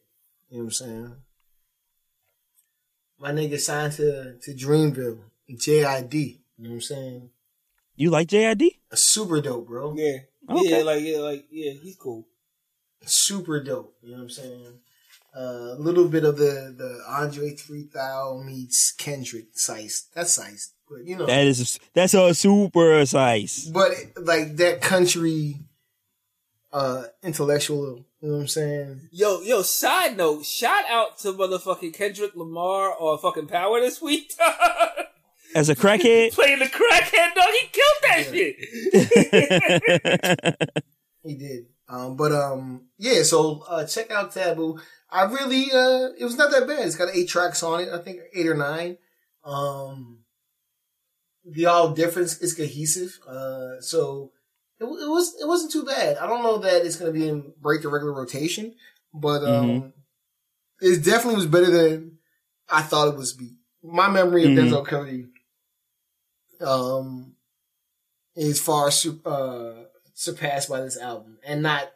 [0.51, 1.17] You know what I'm saying?
[3.19, 6.15] My nigga signed to to Dreamville, JID.
[6.15, 7.31] You know what I'm saying?
[7.97, 8.63] You like JID?
[8.91, 9.95] A super dope, bro.
[9.97, 10.19] Yeah.
[10.51, 10.79] Okay.
[10.79, 12.27] Yeah, like, yeah, like, yeah, he's cool.
[13.07, 13.95] Super dope.
[14.03, 14.79] You know what I'm saying?
[15.37, 20.07] Uh, a little bit of the the Andre 3000 meets Kendrick size.
[20.15, 21.27] That's size, but you know.
[21.27, 23.69] That is that's a super size.
[23.73, 25.57] but like that country
[26.73, 31.95] uh intellectual you know what i'm saying Yo, yo, side note, shout out to motherfucking
[31.95, 34.33] Kendrick Lamar or fucking Power this week.
[35.55, 38.57] As a crackhead, Playing the crackhead dog, he killed that shit.
[41.23, 44.79] he did um but um yeah so uh check out taboo
[45.11, 47.99] i really uh it was not that bad it's got eight tracks on it i
[47.99, 48.97] think eight or nine
[49.45, 50.19] um
[51.47, 53.19] the all difference is cohesive.
[53.29, 54.33] Uh, so
[54.81, 56.17] it, it was it wasn't too bad.
[56.17, 58.75] I don't know that it's going to be in break the regular rotation,
[59.13, 59.93] but um, Mhm.
[60.81, 62.17] it definitely was better than
[62.71, 63.35] I thought it was.
[63.35, 64.71] Be my memory of Mhm.
[64.71, 65.27] Denzel Curry,
[66.65, 67.35] um,
[68.37, 69.85] is far su- uh,
[70.15, 71.91] surpassed by this album, and not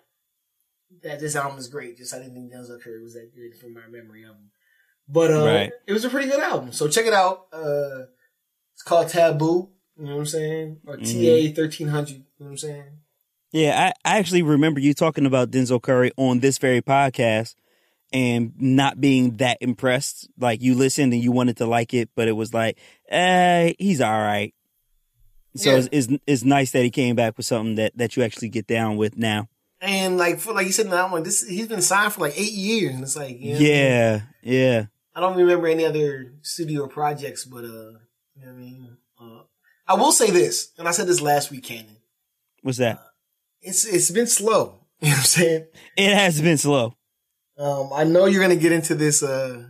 [1.02, 1.96] that this album is great.
[1.98, 4.50] Just I didn't think Denzel Curry was that good from my memory of him.
[5.08, 5.72] But uh, Right.
[5.86, 6.72] it was a pretty good album.
[6.72, 7.46] So check it out.
[7.52, 8.06] Uh,
[8.74, 9.70] it's called Taboo.
[9.98, 10.80] You know what I'm saying?
[10.86, 11.48] Or Mhm.
[11.50, 12.16] TA thirteen hundred.
[12.16, 12.84] You know what I'm saying?
[13.50, 17.54] Yeah, I, I actually remember you talking about Denzel Curry on this very podcast
[18.12, 20.28] and not being that impressed.
[20.38, 24.00] Like you listened and you wanted to like it, but it was like, eh, he's
[24.02, 24.54] all right.
[25.56, 25.76] So Yeah.
[25.78, 28.66] it's, it's it's nice that he came back with something that, that you actually get
[28.66, 29.48] down with now.
[29.80, 32.38] And like for like you said the album, like this he's been signed for like
[32.38, 33.72] eight years, and it's like you know what I mean?
[33.72, 34.84] Yeah, yeah.
[35.14, 37.98] I don't remember any other studio projects, but uh,
[38.36, 38.96] you know I mean.
[39.20, 39.42] Uh,
[39.86, 41.96] I will say this, and I said this last week, Cannon.
[42.62, 42.98] What's that?
[43.62, 44.84] It's it's been slow.
[45.00, 45.66] You know what I'm saying?
[45.96, 46.94] It has been slow.
[47.56, 49.66] Um, I know you're gonna get into this uh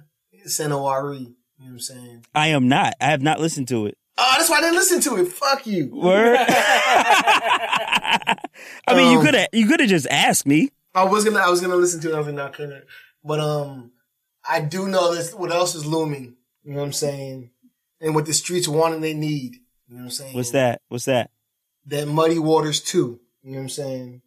[0.47, 1.18] Sanawari.
[1.20, 2.24] You know what I'm saying?
[2.35, 2.95] I am not.
[3.01, 3.99] I have not listened to it.
[4.21, 5.29] Oh, that's why I didn't listen to it.
[5.33, 5.91] Fuck you.
[5.95, 6.39] Word.
[6.49, 8.37] I
[8.95, 10.71] mean, you Um, could have you could have just asked me.
[10.95, 12.16] I was gonna I was gonna listen to it.
[12.16, 12.83] I was not gonna.
[13.25, 13.93] But um,
[14.49, 15.33] I do know this.
[15.35, 16.37] What else is looming?
[16.64, 17.51] You know what I'm saying?
[18.01, 19.57] And what the streets want and they need.
[19.89, 20.35] You know what I'm saying?
[20.35, 20.83] What's that?
[20.89, 21.31] What's that?
[21.87, 23.21] That Muddy Waters too.
[23.43, 24.23] You know what I'm saying?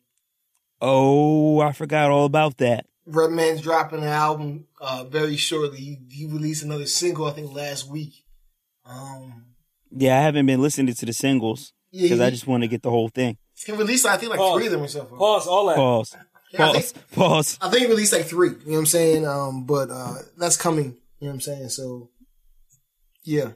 [0.81, 2.85] Oh, I forgot all about that.
[3.05, 5.77] Redman's dropping an album uh, very shortly.
[5.79, 8.13] He, he released another single, I think, last week.
[8.85, 9.45] Um,
[9.91, 12.81] Yeah, I haven't been listening to the singles Yeah, because I just want to get
[12.81, 13.37] the whole thing.
[13.65, 14.57] he released, I think, like Pause.
[14.57, 15.17] three of them or something.
[15.17, 15.75] Pause all that.
[15.75, 16.15] Pause.
[16.53, 16.91] Yeah, I Pause.
[16.91, 17.57] think- Pause.
[17.61, 18.49] I think he released like three.
[18.49, 19.27] You know what I'm saying?
[19.27, 20.97] Um, but uh, that's coming.
[21.19, 21.69] You know what I'm saying?
[21.69, 22.09] So,
[23.23, 23.51] yeah,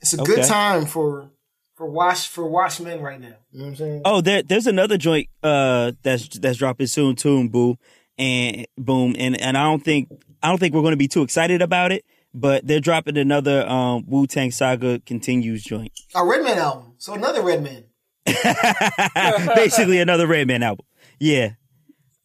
[0.00, 1.30] it's a good time for
[1.76, 3.34] for wash for washmen right now.
[3.52, 4.02] You know what I'm saying?
[4.04, 7.76] Oh, there, there's another joint uh that's that's dropping soon too, boo,
[8.18, 10.10] and boom, and and I don't think
[10.42, 12.04] I don't think we're going to be too excited about it,
[12.36, 16.92] but they're dropping another um Wu Tang Saga continues joint, A Redman album.
[16.98, 17.84] So another Redman.
[19.54, 20.84] basically another Redman album.
[21.18, 21.52] Yeah.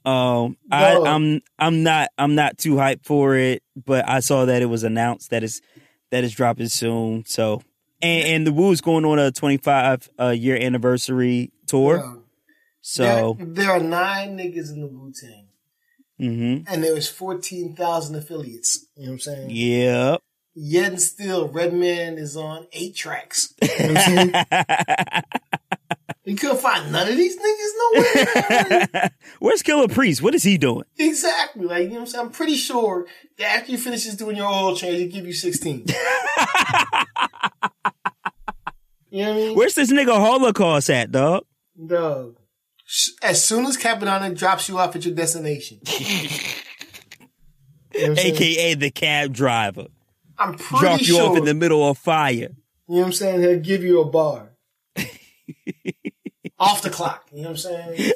[0.04, 1.06] Um, I, No.
[1.06, 4.84] I'm I'm not I'm not too hyped for it, but I saw that it was
[4.84, 5.62] announced that is
[6.10, 7.24] that is dropping soon.
[7.26, 7.62] So,
[8.02, 12.18] and and the Wu's going on a 25 uh, year anniversary tour.
[12.82, 15.46] So, there, there are nine niggas in the Wu Tang,
[16.22, 18.86] hmm and there was fourteen thousand affiliates.
[18.96, 19.50] You know what I'm saying?
[19.50, 20.18] yeah.
[20.54, 23.54] Yet and still, Redman is on eight tracks.
[23.62, 25.24] You know what I'm saying?
[26.26, 29.12] You couldn't find none of these niggas nowhere.
[29.40, 30.22] Where's Killah Priest?
[30.22, 30.84] What is he doing?
[31.00, 31.66] exactly.
[31.66, 32.26] Like, you know what I'm saying?
[32.26, 33.08] I'm pretty sure
[33.40, 35.80] that after you finishes doing your oil change, they give you 16.
[35.88, 35.94] you
[39.24, 39.58] know what I mean?
[39.58, 41.44] Where's this nigga Holocaust at, dog?
[41.88, 42.38] Dog.
[42.94, 45.80] Sh- As soon as Cappadonna drops you off at your destination.
[47.94, 48.36] You know what saying?
[48.36, 49.88] AKA the cab driver.
[50.38, 51.32] I'm pretty Drop you sure.
[51.32, 52.32] off in the middle of fire.
[52.34, 52.54] You know
[53.02, 53.42] what I'm saying?
[53.42, 54.52] He'll give you a bar.
[56.58, 57.28] Off the clock.
[57.34, 58.12] You know what I'm saying?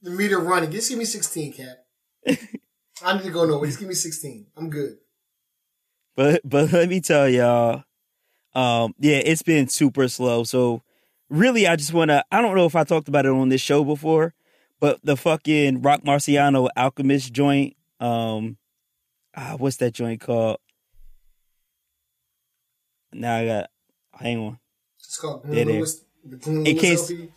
[0.00, 0.70] the meter running.
[0.70, 1.76] Just give me 16, Cap.
[3.04, 3.66] I need to go nowhere.
[3.66, 4.46] Just give me 16.
[4.56, 4.96] I'm good.
[6.16, 7.84] But but let me tell y'all,
[8.54, 10.44] um, yeah, it's been super slow.
[10.44, 10.82] So
[11.32, 12.24] really, I just want to.
[12.30, 14.34] I don't know if I talked about it on this show before,
[14.78, 17.74] but the fucking Rock Marciano Alchemist joint.
[17.98, 18.56] Um,
[19.36, 20.58] ah, what's that joint called?
[23.12, 23.70] Now I got.
[24.14, 24.58] Hang on.
[24.98, 25.74] It's called There, there.
[25.76, 27.30] Lewis, the Glenn In case- LP.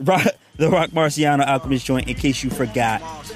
[0.00, 0.26] Rock,
[0.58, 2.06] the Rock Marciano Alchemist joint.
[2.08, 3.00] In case you forgot.
[3.00, 3.28] What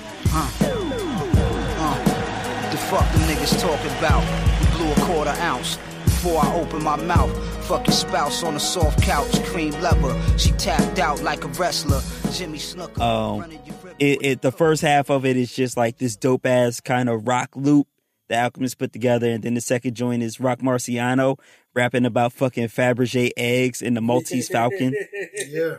[2.71, 4.23] the fuck them niggas talking about?
[4.63, 5.79] You blew a quarter ounce
[6.23, 7.31] before I open my mouth.
[7.67, 10.15] Fucking spouse on a soft couch, cream leather.
[10.39, 12.01] She tapped out like a wrestler.
[12.33, 13.01] Jimmy Snuka.
[13.01, 16.17] Um, running your rip it, it the first half of it is just like this
[16.17, 17.87] dope ass kind of rock loop
[18.29, 21.37] the Alchemist put together, and then the second joint is Rock Marciano
[21.75, 24.95] rapping about fucking Fabergé eggs and the Maltese Falcon,
[25.49, 25.79] Yeah.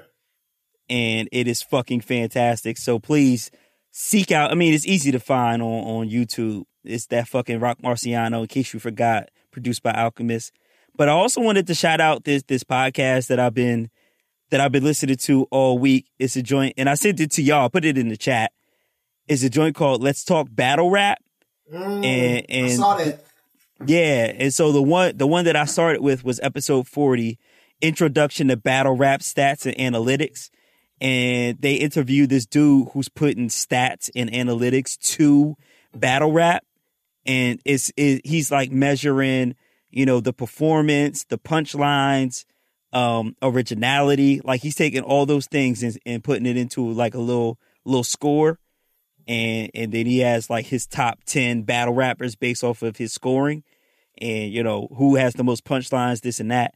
[0.89, 2.78] and it is fucking fantastic.
[2.78, 3.52] So please
[3.92, 4.52] seek out.
[4.52, 6.64] I mean, it's easy to find on on YouTube.
[6.84, 8.42] It's that fucking Rock Marciano.
[8.42, 10.52] In case you forgot, produced by Alchemist.
[10.95, 13.89] But I also wanted to shout out this this podcast that I've been
[14.49, 16.08] that I've been listening to all week.
[16.20, 17.70] It's a joint, and I sent it to y'all.
[17.70, 18.52] Put it in the chat.
[19.28, 21.20] It's a joint called "Let's Talk Battle Rap."
[21.74, 23.24] Mm, And- I saw that.
[23.86, 27.39] Yeah, and so the one the one that I started with was episode forty,
[27.82, 30.49] introduction to battle rap stats and analytics,
[30.99, 35.56] and they interviewed this dude who's putting stats and analytics to
[35.95, 36.64] battle rap,
[37.26, 39.55] and it's it, he's like measuring,
[39.89, 42.45] you know, the performance, the punchlines,
[42.93, 44.41] um, originality.
[44.43, 48.03] Like he's taking all those things and, and putting it into like a little little
[48.03, 48.59] score.
[49.28, 53.13] And and then he has like his top ten battle rappers based off of his
[53.13, 53.63] scoring,
[54.17, 56.74] and you know who has the most punchlines, this and that.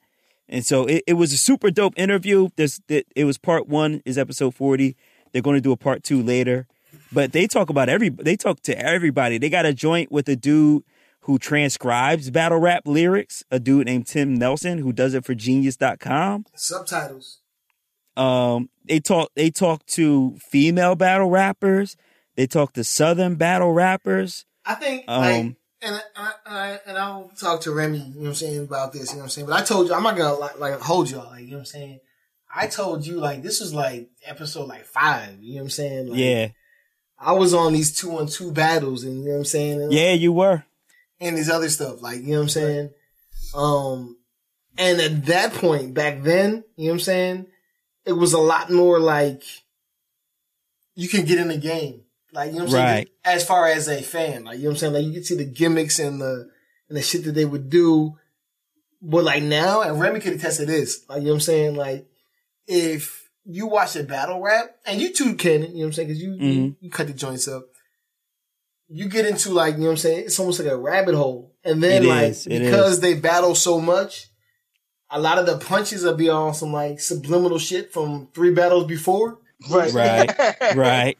[0.48, 2.50] And so it, it was a super dope interview.
[2.56, 4.96] This it, it was part one is episode forty.
[5.32, 6.68] They're going to do a part two later,
[7.16, 9.38] but they talk about every they talk to everybody.
[9.38, 10.84] They got a joint with a dude
[11.22, 16.46] who transcribes battle rap lyrics, a dude named Tim Nelson who does it for Genius.com.
[16.54, 17.40] Subtitles.
[18.18, 21.96] Um, they talk they talk to female battle rappers.
[22.36, 24.46] They talk to Southern battle rappers.
[24.66, 28.28] I think Um, like and I, I and I'll talk to Remy, you know what
[28.28, 29.48] I'm saying, about this, you know what I'm saying.
[29.48, 31.60] But I told you I'm not gonna like, like hold y'all, like you know what
[31.62, 32.00] I'm saying.
[32.54, 36.08] I told you like this was like episode like five, you know what I'm saying?
[36.10, 36.48] Like, Yeah,
[37.18, 39.82] I was on these two on two battles and you know what I'm saying?
[39.82, 40.64] And, yeah, you were.
[41.20, 42.90] and these other stuff, like you know what I'm saying?
[43.56, 44.18] Um
[44.78, 47.48] and at that point back then, you know what I'm saying,
[48.06, 49.44] it was a lot more like
[50.96, 52.02] you can get in the game.
[52.34, 53.08] Like, you know what I'm saying?
[53.24, 54.94] As far as a fan, like, you know what I'm saying?
[54.94, 56.50] Like, you can see the gimmicks and the,
[56.90, 58.18] and the shit that they would do.
[59.02, 61.76] But like now, and Remy could attest to this, like, you know what I'm saying?
[61.76, 62.08] Like,
[62.68, 66.08] if you watch a battle rap, and you too can, you know what I'm saying?
[66.10, 66.76] Cause you, you, Mhm.
[66.80, 67.66] you cut the joints up.
[68.88, 70.26] You get into like, you know what I'm saying?
[70.26, 71.54] It's almost like a rabbit hole.
[71.64, 73.00] And then It like, is, because is.
[73.02, 74.28] they battle so much,
[75.10, 78.86] a lot of the punches will be on some like subliminal shit from three battles
[78.88, 79.40] before.
[79.70, 79.92] Right.
[79.94, 81.18] Right, right.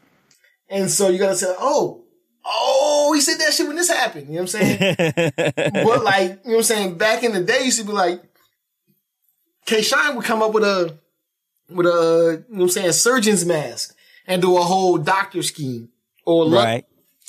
[0.68, 2.04] And so you gotta say, oh,
[2.44, 4.28] oh, he said that shit when this happened.
[4.28, 4.94] You know what I'm saying?
[5.84, 6.98] but like, you know what I'm saying?
[6.98, 8.22] Back in the day, you used to be like,
[9.64, 10.96] K Shine would come up with a,
[11.68, 13.96] with a, you know what I'm saying, surgeon's mask
[14.26, 15.90] and do a whole doctor scheme.
[16.24, 16.84] Or Lu- right.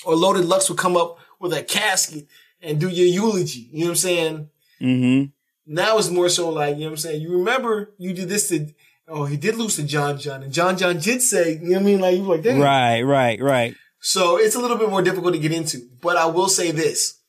[0.05, 2.27] or Loaded Lux would come up with a casket
[2.61, 3.69] and do your eulogy.
[3.71, 4.49] You know what I'm saying?
[4.81, 5.73] Mm-hmm.
[5.73, 7.21] Now it's more so like, you know what I'm saying?
[7.21, 8.67] You remember you did this to,
[9.07, 11.81] oh, he did lose to John John and John John did say, you know what
[11.81, 11.99] I mean?
[11.99, 12.59] Like, you like, damn.
[12.59, 13.75] Right, right, right.
[13.99, 15.87] So it's a little bit more difficult to get into.
[16.01, 17.19] But I will say this.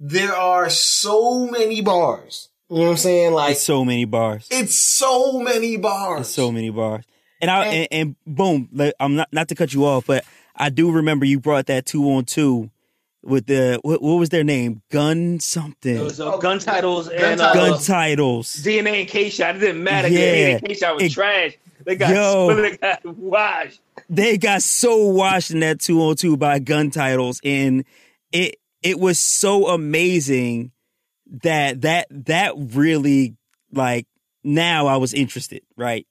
[0.00, 2.47] There are so many bars.
[2.70, 3.32] You know what I'm saying?
[3.32, 4.46] Like, It's so many bars.
[4.50, 6.20] it's so many bars.
[6.22, 7.04] It's so many bars.
[7.40, 10.24] And I and, and boom, like, I'm not not to cut you off, but
[10.56, 12.70] I do remember you brought that two on two
[13.22, 14.82] with the what, what was their name?
[14.90, 15.96] Gun something.
[15.96, 17.40] It was uh, gun titles and titles.
[17.40, 18.54] uh, Gun titles.
[18.56, 19.56] DNA and K shot.
[19.56, 20.08] It didn't matter.
[20.08, 20.18] Yeah.
[20.20, 21.56] DNA and K shot was It- trash.
[21.84, 22.54] They got, Yo.
[22.60, 23.80] they got washed.
[24.10, 27.84] They got so washed in that two on two by gun titles, and
[28.32, 30.72] it it was so amazing
[31.42, 33.36] that that that really
[33.72, 34.06] like
[34.44, 36.06] now I was interested, right?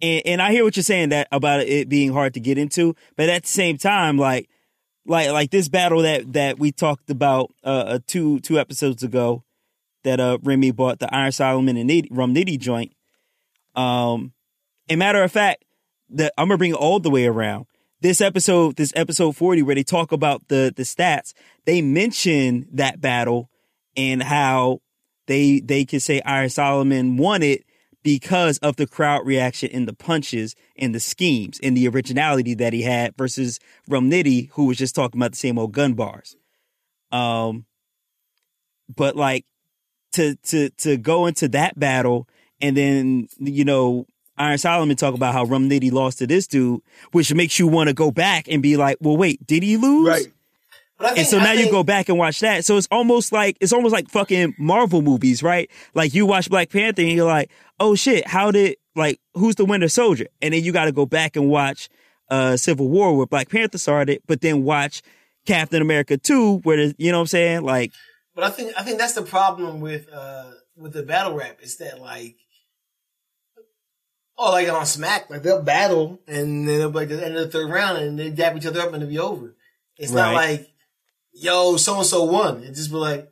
[0.00, 2.94] And and I hear what you're saying that about it being hard to get into,
[3.16, 4.48] but at the same time, like
[5.06, 9.44] like like this battle that that we talked about uh, uh two two episodes ago
[10.02, 12.92] that uh Remy bought the Iron Solomon and Nitty, Rum Nitty joint.
[13.74, 14.32] Um,
[14.88, 15.64] a matter of fact,
[16.10, 17.66] that I'm gonna bring it all the way around.
[18.00, 21.32] This episode, this episode 40, where they talk about the the stats,
[21.64, 23.50] they mention that battle
[23.96, 24.80] and how
[25.26, 27.64] they they can say Iron Solomon won it
[28.02, 32.72] because of the crowd reaction and the punches and the schemes and the originality that
[32.72, 36.36] he had versus Rum Nitty, who was just talking about the same old gun bars.
[37.10, 37.64] Um,
[38.94, 39.46] but like
[40.12, 42.28] to to to go into that battle
[42.60, 46.80] and then you know Iron Solomon talk about how Rum Nitty lost to this dude,
[47.12, 50.08] which makes you want to go back and be like, well, wait, did he lose?
[50.08, 50.26] Right.
[50.98, 52.64] But I think, And so now you go back and watch that.
[52.64, 55.70] So it's almost like it's almost like fucking Marvel movies, right?
[55.94, 59.64] Like you watch Black Panther and you're like, oh shit, how did like who's the
[59.64, 60.26] Winter Soldier?
[60.40, 61.88] And then you got to go back and watch
[62.30, 65.02] uh Civil War where Black Panther started, but then watch
[65.46, 67.62] Captain America 2 where the, you know what I'm saying?
[67.62, 67.92] Like
[68.34, 71.76] But I think I think that's the problem with uh with the battle rap is
[71.78, 72.36] that like
[74.38, 77.50] oh like on Smack like they'll battle and then they'll be like the end of
[77.50, 79.56] the third round and they dap each other up and it'll be over.
[79.96, 80.73] It's not like
[81.34, 82.62] yo so and so won.
[82.62, 83.30] It just be like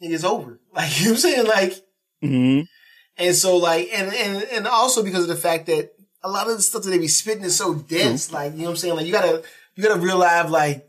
[0.00, 0.58] it's over.
[0.74, 1.74] Like you know what I'm saying like
[2.24, 2.66] mhm.
[3.18, 5.92] and so like and and and also because of the fact that
[6.22, 8.32] a lot of the stuff that they be spitting is so dense.
[8.32, 9.42] Like you know what I'm saying like you gotta
[9.74, 10.88] you gotta realize like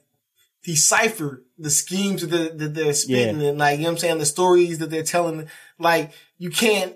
[0.63, 4.17] decipher the schemes that they're, that they're spitting and like, you know what I'm saying?
[4.19, 5.47] The stories that they're telling.
[5.77, 6.95] Like, you can't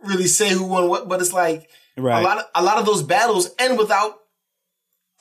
[0.00, 2.20] really say who won what, but it's like Right.
[2.20, 4.14] a lot of, a lot of those battles end without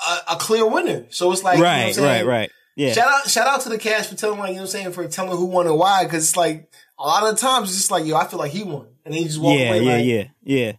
[0.08, 1.06] a, a clear winner.
[1.10, 2.52] So it's like, you know right, right, right.
[2.76, 2.94] Yeah.
[2.94, 4.92] Shout out, shout out to the cast for telling, like, you know what I'm saying?
[4.94, 6.06] For telling who won and why.
[6.06, 8.64] Cause it's like, a lot of times it's just like, yo, I feel like he
[8.64, 8.88] won.
[9.04, 10.72] And then you just walk yeah, away yeah, like, yeah, yeah.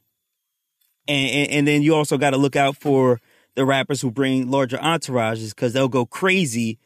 [1.08, 3.20] And, and and then you also got to look out for
[3.56, 6.78] the rappers who bring larger entourages because they'll go crazy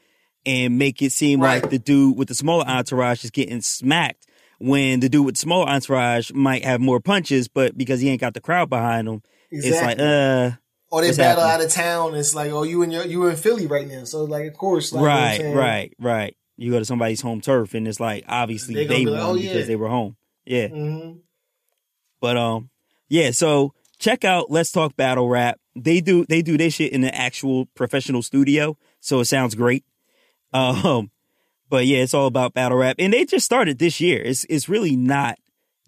[0.46, 1.62] and make it seem Right.
[1.62, 4.26] like the dude with the smaller entourage is getting smacked
[4.59, 8.20] when the dude with the smaller entourage might have more punches, but because he ain't
[8.20, 10.52] got the crowd behind him, it's like, uh,
[10.91, 11.64] Or they What's battle happening?
[11.64, 12.14] out of town.
[12.14, 14.05] It's like, oh, you in your you in Philly right now.
[14.05, 16.37] So like, of course, like, you know right, right, right.
[16.57, 19.28] You go to somebody's home turf, and it's like obviously They they, gonna won like,
[19.30, 20.16] "Oh, yeah." because they were home.
[20.45, 21.18] Yeah, Mhm.
[22.20, 22.70] but um,
[23.09, 23.30] yeah.
[23.32, 25.59] So check out Let's Talk Battle Rap.
[25.74, 29.84] They do they do this shit in an actual professional studio, so it sounds great.
[30.53, 31.11] Um,
[31.68, 34.22] but yeah, it's all about battle rap, and they just started this year.
[34.22, 35.37] It's it's really not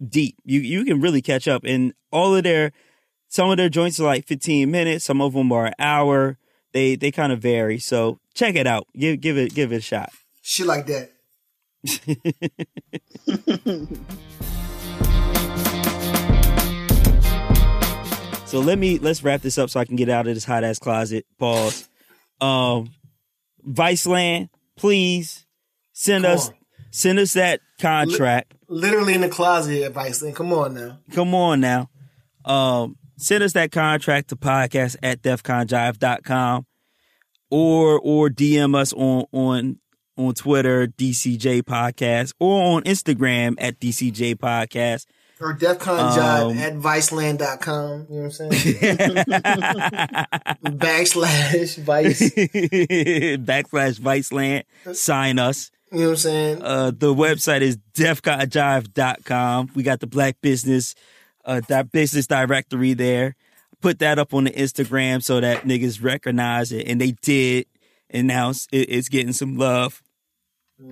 [0.07, 0.35] deep.
[0.45, 2.73] You you can really catch up, and all of their
[3.29, 5.05] some of their joints are like 15 minutes.
[5.05, 6.39] Some of them are an hour.
[6.72, 7.79] They they kind of vary.
[7.79, 8.87] So check it out.
[8.97, 10.11] Give give it give it a shot.
[10.43, 11.11] Shit like that.
[18.49, 20.64] So let me let's wrap this up so I can get out of this hot
[20.64, 21.26] ass closet.
[21.39, 21.87] Pause.
[22.41, 22.93] Um,
[23.68, 25.45] Viceland, please
[25.93, 26.55] send Come us on.
[26.91, 28.55] send us that contract.
[28.68, 30.35] Literally in the closet at Viceland.
[30.35, 30.99] Come on now.
[31.12, 31.91] Come on now.
[32.47, 36.66] Um, send us that contract to podcast at defconjive.com
[37.51, 39.79] or or DM us on on
[40.16, 45.07] on Twitter, DCJ Podcast, or on Instagram at DCJ Podcast.
[45.41, 48.07] Or DEFCON Jive Um, at Viceland.com.
[48.11, 49.14] You know what I'm saying?
[50.64, 52.21] Backslash Vice.
[53.39, 54.64] Backslash Viceland.
[54.97, 55.71] Sign us.
[55.93, 56.62] You know what I'm saying?
[56.62, 59.71] Uh, the website is defconjive.com.
[59.75, 60.95] We got the black business,
[61.49, 63.35] uh, that business directory there.
[63.81, 66.87] Put that up on the Instagram so that niggas recognize it.
[66.89, 67.67] And they did.
[68.11, 70.03] And now it's, it- it's getting some love.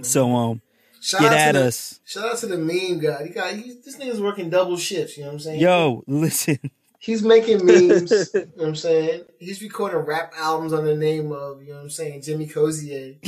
[0.03, 0.63] So, um,
[1.01, 2.01] Shout get at the- us.
[2.05, 3.25] Shout out to the meme guy.
[3.25, 5.17] He got he, this nigga's working double shifts.
[5.17, 5.61] You know what I'm saying?
[5.61, 6.59] Yo, listen.
[7.07, 8.11] He's making memes.
[8.35, 9.23] you know what I'm saying?
[9.39, 13.15] He's recording rap albums under the name of, you know what I'm saying, Jimmy Cozier.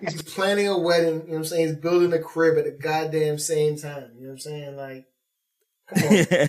[0.00, 1.68] He's planning a wedding, you know what I'm saying?
[1.68, 4.12] He's building a crib at the goddamn same time.
[4.16, 4.76] You know what I'm saying?
[4.76, 5.06] Like.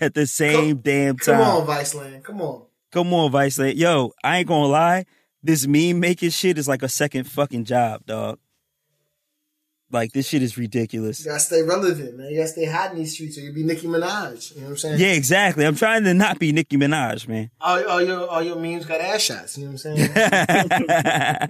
[0.02, 1.42] At the same damn time.
[1.42, 2.24] Come on, Viceland.
[2.24, 2.64] Come on.
[2.94, 3.76] Come on, Viceland.
[3.76, 5.04] Yo, I ain't gonna lie.
[5.42, 8.40] This meme making shit is like a second fucking job, dog.
[9.94, 11.20] Like this shit is ridiculous.
[11.20, 12.32] You gotta stay relevant, man.
[12.32, 14.56] You gotta stay hot in these streets or you'll be Nicki Minaj.
[14.56, 15.00] You know what I'm saying?
[15.00, 15.66] Yeah, exactly.
[15.68, 17.52] I'm trying to not be Nicki Minaj, man.
[17.62, 19.56] All, all your all your memes got ass shots.
[19.56, 21.50] You know what I'm saying?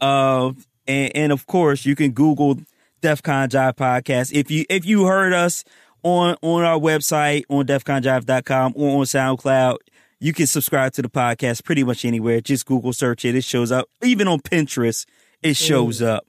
[0.00, 0.56] um,
[0.86, 2.54] and, and of course, you can Google
[3.02, 5.64] DefCon Jive podcast if you if you heard us
[6.04, 9.78] on on our website on defconjive.com or on SoundCloud.
[10.20, 12.40] You can subscribe to the podcast pretty much anywhere.
[12.40, 13.88] Just Google search it; it shows up.
[14.00, 15.06] Even on Pinterest,
[15.42, 16.27] it shows up.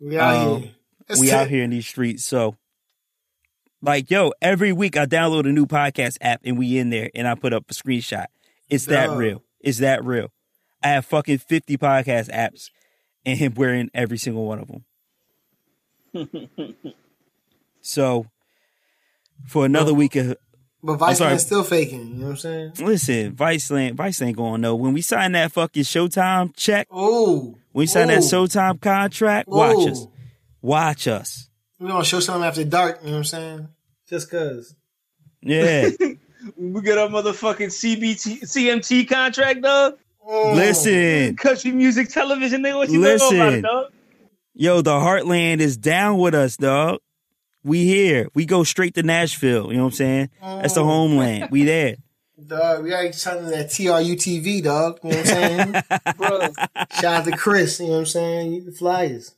[0.00, 0.70] We out Um, here.
[1.06, 1.34] That's we it.
[1.34, 2.24] out here in these streets.
[2.24, 2.56] So,
[3.82, 7.26] like, yo, every week I download a new podcast app and we in there and
[7.28, 8.26] I put up a screenshot.
[8.68, 9.42] It's that real.
[9.60, 10.28] It's that real.
[10.82, 12.70] I have fucking 50 podcast apps
[13.26, 14.84] and we're in every single one of them.
[17.80, 18.26] so,
[19.46, 20.36] for another week of,
[20.82, 20.96] But.
[20.98, 22.06] Viceland's still faking.
[22.08, 22.72] You know what I'm saying?
[22.80, 24.74] listen, Viceland, Vice ain't going no.
[24.76, 27.56] When we sign that fucking Showtime check, Ooh.
[27.72, 28.20] When we sign that Ooh.
[28.20, 29.90] Showtime contract, watch Ooh.
[29.90, 30.06] us.
[30.62, 31.48] Watch us.
[31.78, 33.68] We're gonna show something after dark, you know what I'm saying?
[34.08, 34.74] Just cause.
[35.42, 35.90] Yeah.
[36.56, 39.98] We get our motherfucking CBT, CMT contract, dog.
[40.26, 40.54] Mm.
[40.54, 41.36] listen.
[41.36, 42.76] Country music television, nigga.
[42.76, 43.54] What you know about Listen.
[43.54, 43.92] it, dog?
[44.54, 47.00] Yo, the Heartland is down with us, dog.
[47.62, 48.28] We here.
[48.34, 49.70] We go straight to Nashville.
[49.70, 50.30] You know what I'm saying?
[50.40, 51.48] That's the homeland.
[51.50, 51.96] We there.
[52.46, 54.98] Dog, we already telling that TRU TV, dog.
[55.02, 55.72] You know what I'm saying?
[56.16, 56.40] Bro,
[56.94, 58.52] Shout out to Chris, you know what I'm saying?
[58.52, 59.34] You the flyers.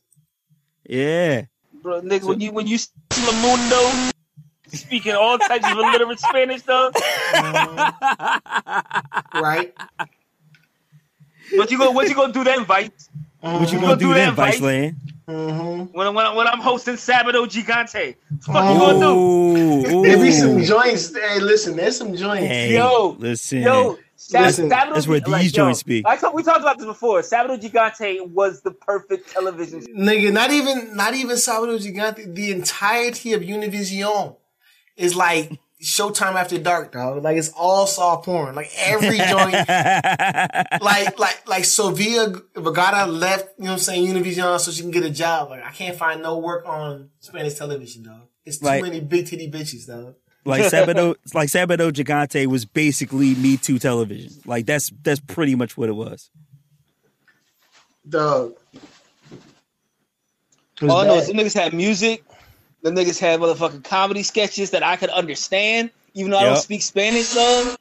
[0.86, 1.42] Yeah.
[1.82, 4.12] bro, nigga, when you when you see Mundo
[4.68, 6.94] speaking all types of illiterate Spanish, dog.
[6.96, 9.00] Uh-huh.
[9.40, 9.74] Right?
[11.55, 11.90] What you go?
[11.90, 12.64] What you gonna do then,
[13.43, 13.61] Vice?
[13.61, 14.61] What you You gonna gonna do do then, that, Vice?
[14.61, 14.97] Land?
[15.28, 15.97] Mm-hmm.
[15.97, 19.07] When when, when I'm hosting Sabado Gigante, fuck you gonna do?
[19.99, 21.14] Ooh, There be some joints.
[21.14, 22.47] Hey, listen, there's some joints.
[22.47, 23.62] Hey, Yo, listen.
[23.62, 26.03] Yo, Sab- Listen, Sabado that's where Gi- like, these yo, joints be.
[26.07, 27.20] I talk, we talked about this before.
[27.22, 29.80] Sabado Gigante was the perfect television.
[29.97, 32.32] Nigga, not even not even Sabado Gigante.
[32.32, 34.36] The entirety of Univision
[34.97, 37.22] is like Showtime After Dark, dog.
[37.24, 38.55] Like it's all soft porn.
[38.55, 39.53] Like every joint,
[40.80, 43.49] like like like Sofia Vergara left.
[43.59, 44.07] You know what I'm saying?
[44.07, 45.51] Univision so she can get a job.
[45.51, 48.28] Like I can't find no work on Spanish television, dog.
[48.45, 50.14] It's too Like- many big titty bitches, dog.
[50.45, 54.33] like Sabado, like Sabado Gigante was basically Me Too television.
[54.47, 56.30] Like that's that's pretty much what it was.
[58.09, 58.55] Dog.
[60.80, 61.18] It was All bad.
[61.18, 62.24] is them niggas had music.
[62.83, 66.83] The niggas had motherfucking comedy sketches that I could understand, even though I don't speak
[66.83, 67.33] Spanish.
[67.33, 67.76] Though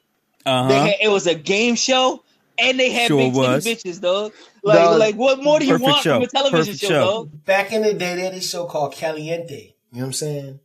[0.46, 0.68] Uh-huh.
[0.72, 2.22] had, it was a game show,
[2.58, 4.32] and they had Sure big titty bitches, dog.
[4.64, 4.98] Like, Dog.
[5.00, 6.14] like what more do you Perfect want show.
[6.14, 7.00] from a television Perfect show, show.
[7.04, 7.44] dog?
[7.44, 9.74] Back in the day, they had this show called Caliente.
[9.90, 10.60] You know what I'm saying?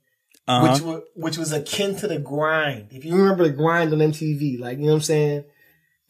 [0.47, 0.71] Uh-huh.
[0.71, 2.87] Which was which was akin to the grind.
[2.91, 5.43] If you remember the grind on MTV, like you know what I'm saying,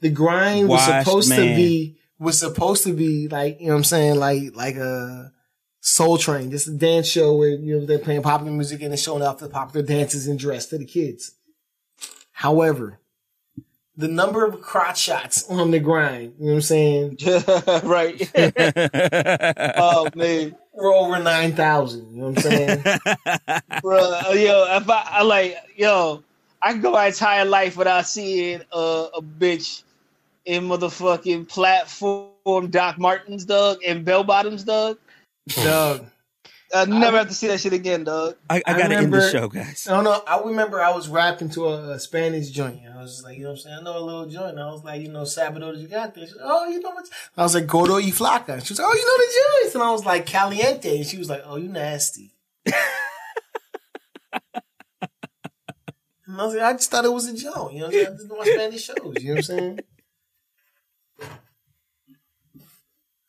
[0.01, 3.77] the grind was Washed supposed to be was supposed to be like you know what
[3.79, 5.31] I'm saying, like like a
[5.87, 8.97] Soul Train, just a dance show where you know they're playing popular music and they're
[8.97, 11.31] showing off the popular dances and dress to the kids.
[12.33, 12.99] However,
[13.95, 17.17] the number of crotch shots on the grind, you know what I'm saying,
[17.83, 18.31] right.
[19.77, 20.57] oh man.
[20.73, 22.13] were over nine thousand.
[22.13, 22.83] You know what I'm saying?
[23.81, 24.33] bro.
[24.33, 26.21] Yo, if I, I like, yo,
[26.61, 29.83] I can go my entire life without seeing uh, a bitch
[30.43, 34.97] in motherfucking platform Doc Martens, dog, and bell bottoms, dog.
[35.47, 36.07] Dog.
[36.73, 38.35] I never have to see that shit again, dog.
[38.49, 39.85] I, I I gotta end the show, guys.
[39.87, 40.21] No, no.
[40.27, 42.81] I remember I was rapping to a, a Spanish joint.
[42.93, 43.77] I was just like, you know what I'm saying?
[43.79, 44.59] I know a little joint.
[44.59, 46.35] I was like, you know, Sabado, you got this.
[46.41, 47.07] Oh, you know what?
[47.37, 48.63] I was like, Gordo y Flaca.
[48.65, 49.75] She was like, oh, you know the joints.
[49.75, 50.97] And I was like, Caliente.
[50.97, 52.33] And she was like, oh, you nasty.
[52.65, 52.75] and
[56.27, 57.71] I was like, I just thought it was a joke.
[57.71, 58.07] You know what I'm saying?
[58.07, 59.23] I just watch Spanish shows.
[59.23, 59.79] You know what I'm saying?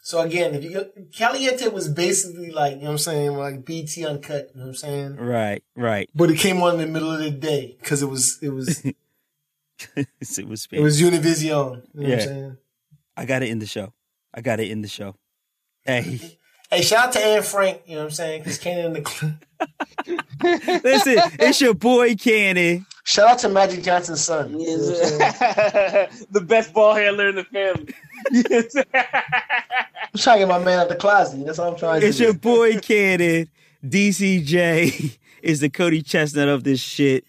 [0.09, 3.67] So again, if you go, Caliente was basically like, you know what I'm saying, like
[3.67, 5.17] BT uncut, you know what I'm saying?
[5.17, 6.09] Right, right.
[6.15, 8.83] But it came on in the middle of the day because it was it was
[8.87, 8.97] it
[10.19, 11.43] was it was was Univision.
[11.43, 12.15] You know what Yeah.
[12.15, 12.57] I'm saying?
[13.19, 13.93] I gotta end the show.
[14.33, 15.15] I gotta end the show.
[15.85, 16.19] Hey,
[16.71, 17.83] Hey, shout out to Anne Frank.
[17.85, 18.43] You know what I'm saying?
[18.43, 19.39] Because Cannon in the cl-
[20.85, 22.87] listen, it's your boy Cannon.
[23.05, 24.59] shout out to Magic Johnson's son.
[24.59, 25.33] You know what I'm
[25.91, 26.27] saying?
[26.31, 27.95] the best ball handler in the family.
[28.33, 31.45] I'm trying to get my man out the closet.
[31.45, 32.07] That's all I'm trying to do.
[32.09, 33.49] It's your boy Cannon.
[33.87, 37.25] DCJ is the Cody ChesnuTT of this shit.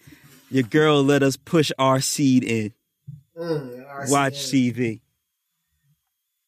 [0.50, 2.72] Your girl let us push our seed in.
[3.38, 4.10] Mm.
[4.10, 5.00] Watch CV.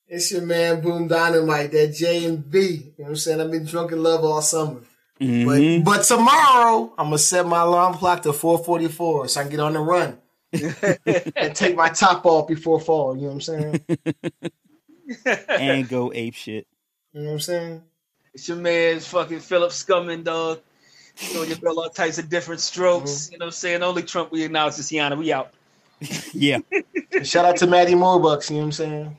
[0.09, 2.59] It's your man Boom Dynamite, that J and B.
[2.59, 3.40] You know what I'm saying?
[3.40, 4.80] I've been drunk in love all summer.
[5.20, 5.84] Mhm.
[5.84, 9.61] But but tomorrow I'm gonna set my alarm clock to 4:44 so I can get
[9.61, 10.18] on the run
[10.53, 13.17] and take my top off before fall.
[13.17, 13.81] You know what I'm saying?
[15.49, 16.67] and go ape shit.
[17.13, 17.83] You know what I'm saying?
[18.35, 20.61] It's your man's fucking Philip Scumming, dog.
[21.19, 23.11] You know, your girl all types of different strokes.
[23.11, 23.33] Mm-hmm.
[23.33, 23.83] You know what I'm saying?
[23.83, 25.17] Only Trump we acknowledge this Yana.
[25.19, 25.53] We out.
[26.33, 26.59] Yeah.
[27.23, 28.51] Shout out to Maddie Moorbucks.
[28.51, 29.17] You know what I'm saying?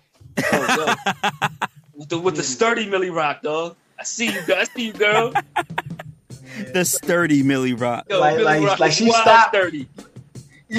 [0.52, 0.96] Oh,
[1.94, 3.76] with, the, with the sturdy Millie Rock, dog.
[4.00, 4.58] I see you, girl.
[4.58, 5.34] I see you, girl.
[6.74, 8.08] The sturdy Millie Rock.
[8.10, 9.56] Yo, Like- Millie like- Rock like she stopped.
[9.56, 9.88] sturdy.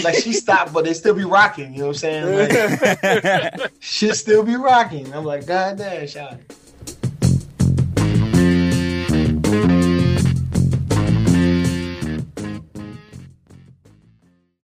[0.02, 1.72] Like she stopped, but they still be rocking.
[1.72, 3.52] You know what I'm saying?
[3.62, 5.12] Like, she still be rocking.
[5.12, 6.40] I'm like, God damn, shout out.